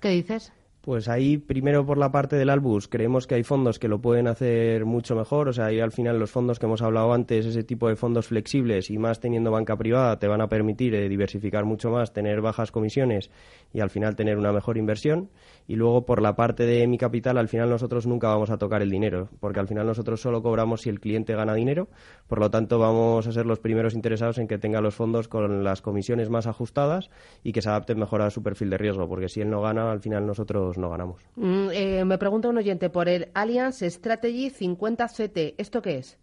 ¿Qué 0.00 0.10
dices? 0.10 0.52
Pues 0.80 1.08
ahí, 1.08 1.38
primero 1.38 1.84
por 1.84 1.98
la 1.98 2.12
parte 2.12 2.36
del 2.36 2.48
Albus, 2.48 2.86
creemos 2.86 3.26
que 3.26 3.34
hay 3.34 3.42
fondos 3.42 3.78
que 3.78 3.88
lo 3.88 4.00
pueden 4.00 4.28
hacer 4.28 4.84
mucho 4.84 5.16
mejor. 5.16 5.48
O 5.48 5.52
sea, 5.52 5.66
ahí 5.66 5.80
al 5.80 5.90
final 5.90 6.18
los 6.18 6.30
fondos 6.30 6.58
que 6.58 6.66
hemos 6.66 6.82
hablado 6.82 7.12
antes, 7.12 7.44
ese 7.44 7.64
tipo 7.64 7.88
de 7.88 7.96
fondos 7.96 8.28
flexibles 8.28 8.88
y 8.90 8.96
más 8.96 9.18
teniendo 9.20 9.50
banca 9.50 9.76
privada, 9.76 10.18
te 10.18 10.28
van 10.28 10.40
a 10.40 10.48
permitir 10.48 10.94
eh, 10.94 11.08
diversificar 11.08 11.64
mucho 11.64 11.90
más, 11.90 12.12
tener 12.12 12.40
bajas 12.40 12.70
comisiones 12.70 13.30
y 13.72 13.80
al 13.80 13.90
final 13.90 14.16
tener 14.16 14.38
una 14.38 14.52
mejor 14.52 14.78
inversión. 14.78 15.30
Y 15.66 15.76
luego 15.76 16.06
por 16.06 16.22
la 16.22 16.36
parte 16.36 16.64
de 16.64 16.86
mi 16.86 16.96
capital, 16.96 17.36
al 17.36 17.48
final 17.48 17.68
nosotros 17.68 18.06
nunca 18.06 18.28
vamos 18.28 18.48
a 18.48 18.56
tocar 18.56 18.80
el 18.80 18.88
dinero, 18.88 19.28
porque 19.40 19.60
al 19.60 19.68
final 19.68 19.86
nosotros 19.86 20.22
solo 20.22 20.42
cobramos 20.42 20.82
si 20.82 20.88
el 20.88 21.00
cliente 21.00 21.34
gana 21.34 21.52
dinero. 21.52 21.88
Por 22.28 22.38
lo 22.38 22.50
tanto, 22.50 22.78
vamos 22.78 23.26
a 23.26 23.32
ser 23.32 23.44
los 23.44 23.58
primeros 23.58 23.94
interesados 23.94 24.38
en 24.38 24.48
que 24.48 24.56
tenga 24.56 24.80
los 24.80 24.94
fondos 24.94 25.28
con 25.28 25.64
las 25.64 25.82
comisiones 25.82 26.30
más 26.30 26.46
ajustadas 26.46 27.10
y 27.42 27.52
que 27.52 27.60
se 27.60 27.68
adapten 27.68 27.98
mejor 27.98 28.22
a 28.22 28.30
su 28.30 28.42
perfil 28.42 28.70
de 28.70 28.78
riesgo, 28.78 29.08
porque 29.08 29.28
si 29.28 29.42
él 29.42 29.50
no 29.50 29.60
gana, 29.60 29.90
al 29.90 30.00
final 30.00 30.26
nosotros 30.26 30.67
no 30.76 30.90
ganamos. 30.90 31.22
Mm, 31.36 31.68
eh, 31.72 32.04
me 32.04 32.18
pregunta 32.18 32.48
un 32.48 32.58
oyente 32.58 32.90
por 32.90 33.08
el 33.08 33.28
Allianz 33.34 33.80
Strategy 33.82 34.50
50CT. 34.50 35.54
¿Esto 35.56 35.80
qué 35.80 35.98
es? 35.98 36.18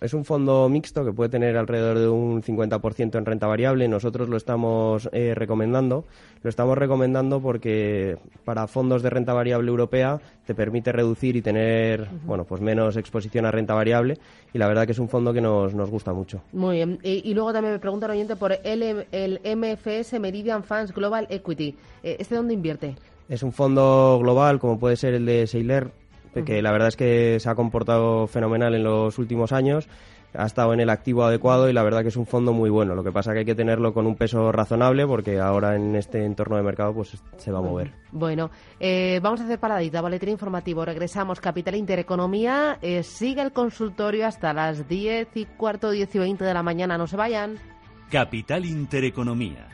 Es 0.00 0.14
un 0.14 0.24
fondo 0.24 0.68
mixto 0.68 1.04
que 1.04 1.12
puede 1.12 1.30
tener 1.30 1.56
alrededor 1.56 1.98
de 1.98 2.08
un 2.08 2.42
50% 2.42 3.18
en 3.18 3.26
renta 3.26 3.46
variable. 3.46 3.88
Nosotros 3.88 4.28
lo 4.28 4.36
estamos 4.36 5.08
eh, 5.12 5.34
recomendando. 5.34 6.04
Lo 6.42 6.50
estamos 6.50 6.78
recomendando 6.78 7.40
porque 7.40 8.16
para 8.44 8.68
fondos 8.68 9.02
de 9.02 9.10
renta 9.10 9.32
variable 9.32 9.68
europea 9.68 10.20
te 10.46 10.54
permite 10.54 10.92
reducir 10.92 11.34
y 11.34 11.42
tener 11.42 12.08
bueno 12.24 12.44
pues 12.44 12.60
menos 12.60 12.96
exposición 12.96 13.44
a 13.46 13.50
renta 13.50 13.74
variable. 13.74 14.18
Y 14.54 14.58
la 14.58 14.68
verdad 14.68 14.86
que 14.86 14.92
es 14.92 14.98
un 14.98 15.08
fondo 15.08 15.32
que 15.32 15.40
nos, 15.40 15.74
nos 15.74 15.90
gusta 15.90 16.12
mucho. 16.12 16.42
Muy 16.52 16.76
bien. 16.76 16.98
Y, 17.02 17.28
y 17.28 17.34
luego 17.34 17.52
también 17.52 17.72
me 17.74 17.80
pregunta 17.80 18.06
un 18.06 18.12
oyente 18.12 18.36
por 18.36 18.52
el, 18.52 19.06
el 19.10 19.40
MFS 19.56 20.20
Meridian 20.20 20.62
Funds 20.62 20.92
Global 20.92 21.26
Equity. 21.28 21.76
Eh, 22.04 22.16
¿Este 22.20 22.36
dónde 22.36 22.54
invierte? 22.54 22.94
Es 23.28 23.42
un 23.42 23.52
fondo 23.52 24.18
global, 24.22 24.58
como 24.58 24.78
puede 24.78 24.96
ser 24.96 25.12
el 25.12 25.26
de 25.26 25.46
Seiler, 25.46 25.92
que 26.46 26.62
la 26.62 26.72
verdad 26.72 26.88
es 26.88 26.96
que 26.96 27.38
se 27.40 27.48
ha 27.48 27.54
comportado 27.54 28.26
fenomenal 28.26 28.74
en 28.74 28.84
los 28.84 29.18
últimos 29.18 29.52
años. 29.52 29.88
Ha 30.34 30.44
estado 30.44 30.74
en 30.74 30.80
el 30.80 30.90
activo 30.90 31.24
adecuado 31.24 31.70
y 31.70 31.72
la 31.72 31.82
verdad 31.82 32.02
que 32.02 32.08
es 32.08 32.16
un 32.16 32.26
fondo 32.26 32.52
muy 32.52 32.68
bueno. 32.68 32.94
Lo 32.94 33.02
que 33.02 33.10
pasa 33.10 33.32
que 33.32 33.40
hay 33.40 33.44
que 33.44 33.54
tenerlo 33.54 33.94
con 33.94 34.06
un 34.06 34.14
peso 34.14 34.52
razonable 34.52 35.06
porque 35.06 35.40
ahora 35.40 35.74
en 35.74 35.96
este 35.96 36.24
entorno 36.24 36.56
de 36.56 36.62
mercado 36.62 36.92
pues 36.94 37.16
se 37.38 37.50
va 37.50 37.58
a 37.58 37.62
mover. 37.62 37.92
Bueno, 38.12 38.50
eh, 38.78 39.20
vamos 39.22 39.40
a 39.40 39.44
hacer 39.44 39.58
paradita, 39.58 40.02
boletín 40.02 40.28
informativo. 40.28 40.84
Regresamos, 40.84 41.40
Capital 41.40 41.76
Intereconomía. 41.76 42.78
Eh, 42.82 43.02
sigue 43.02 43.40
el 43.40 43.52
consultorio 43.52 44.26
hasta 44.26 44.52
las 44.52 44.86
10 44.86 45.28
y 45.34 45.46
cuarto, 45.46 45.90
10 45.90 46.14
y 46.14 46.18
20 46.18 46.44
de 46.44 46.54
la 46.54 46.62
mañana. 46.62 46.98
No 46.98 47.06
se 47.06 47.16
vayan. 47.16 47.58
Capital 48.10 48.66
Intereconomía 48.66 49.66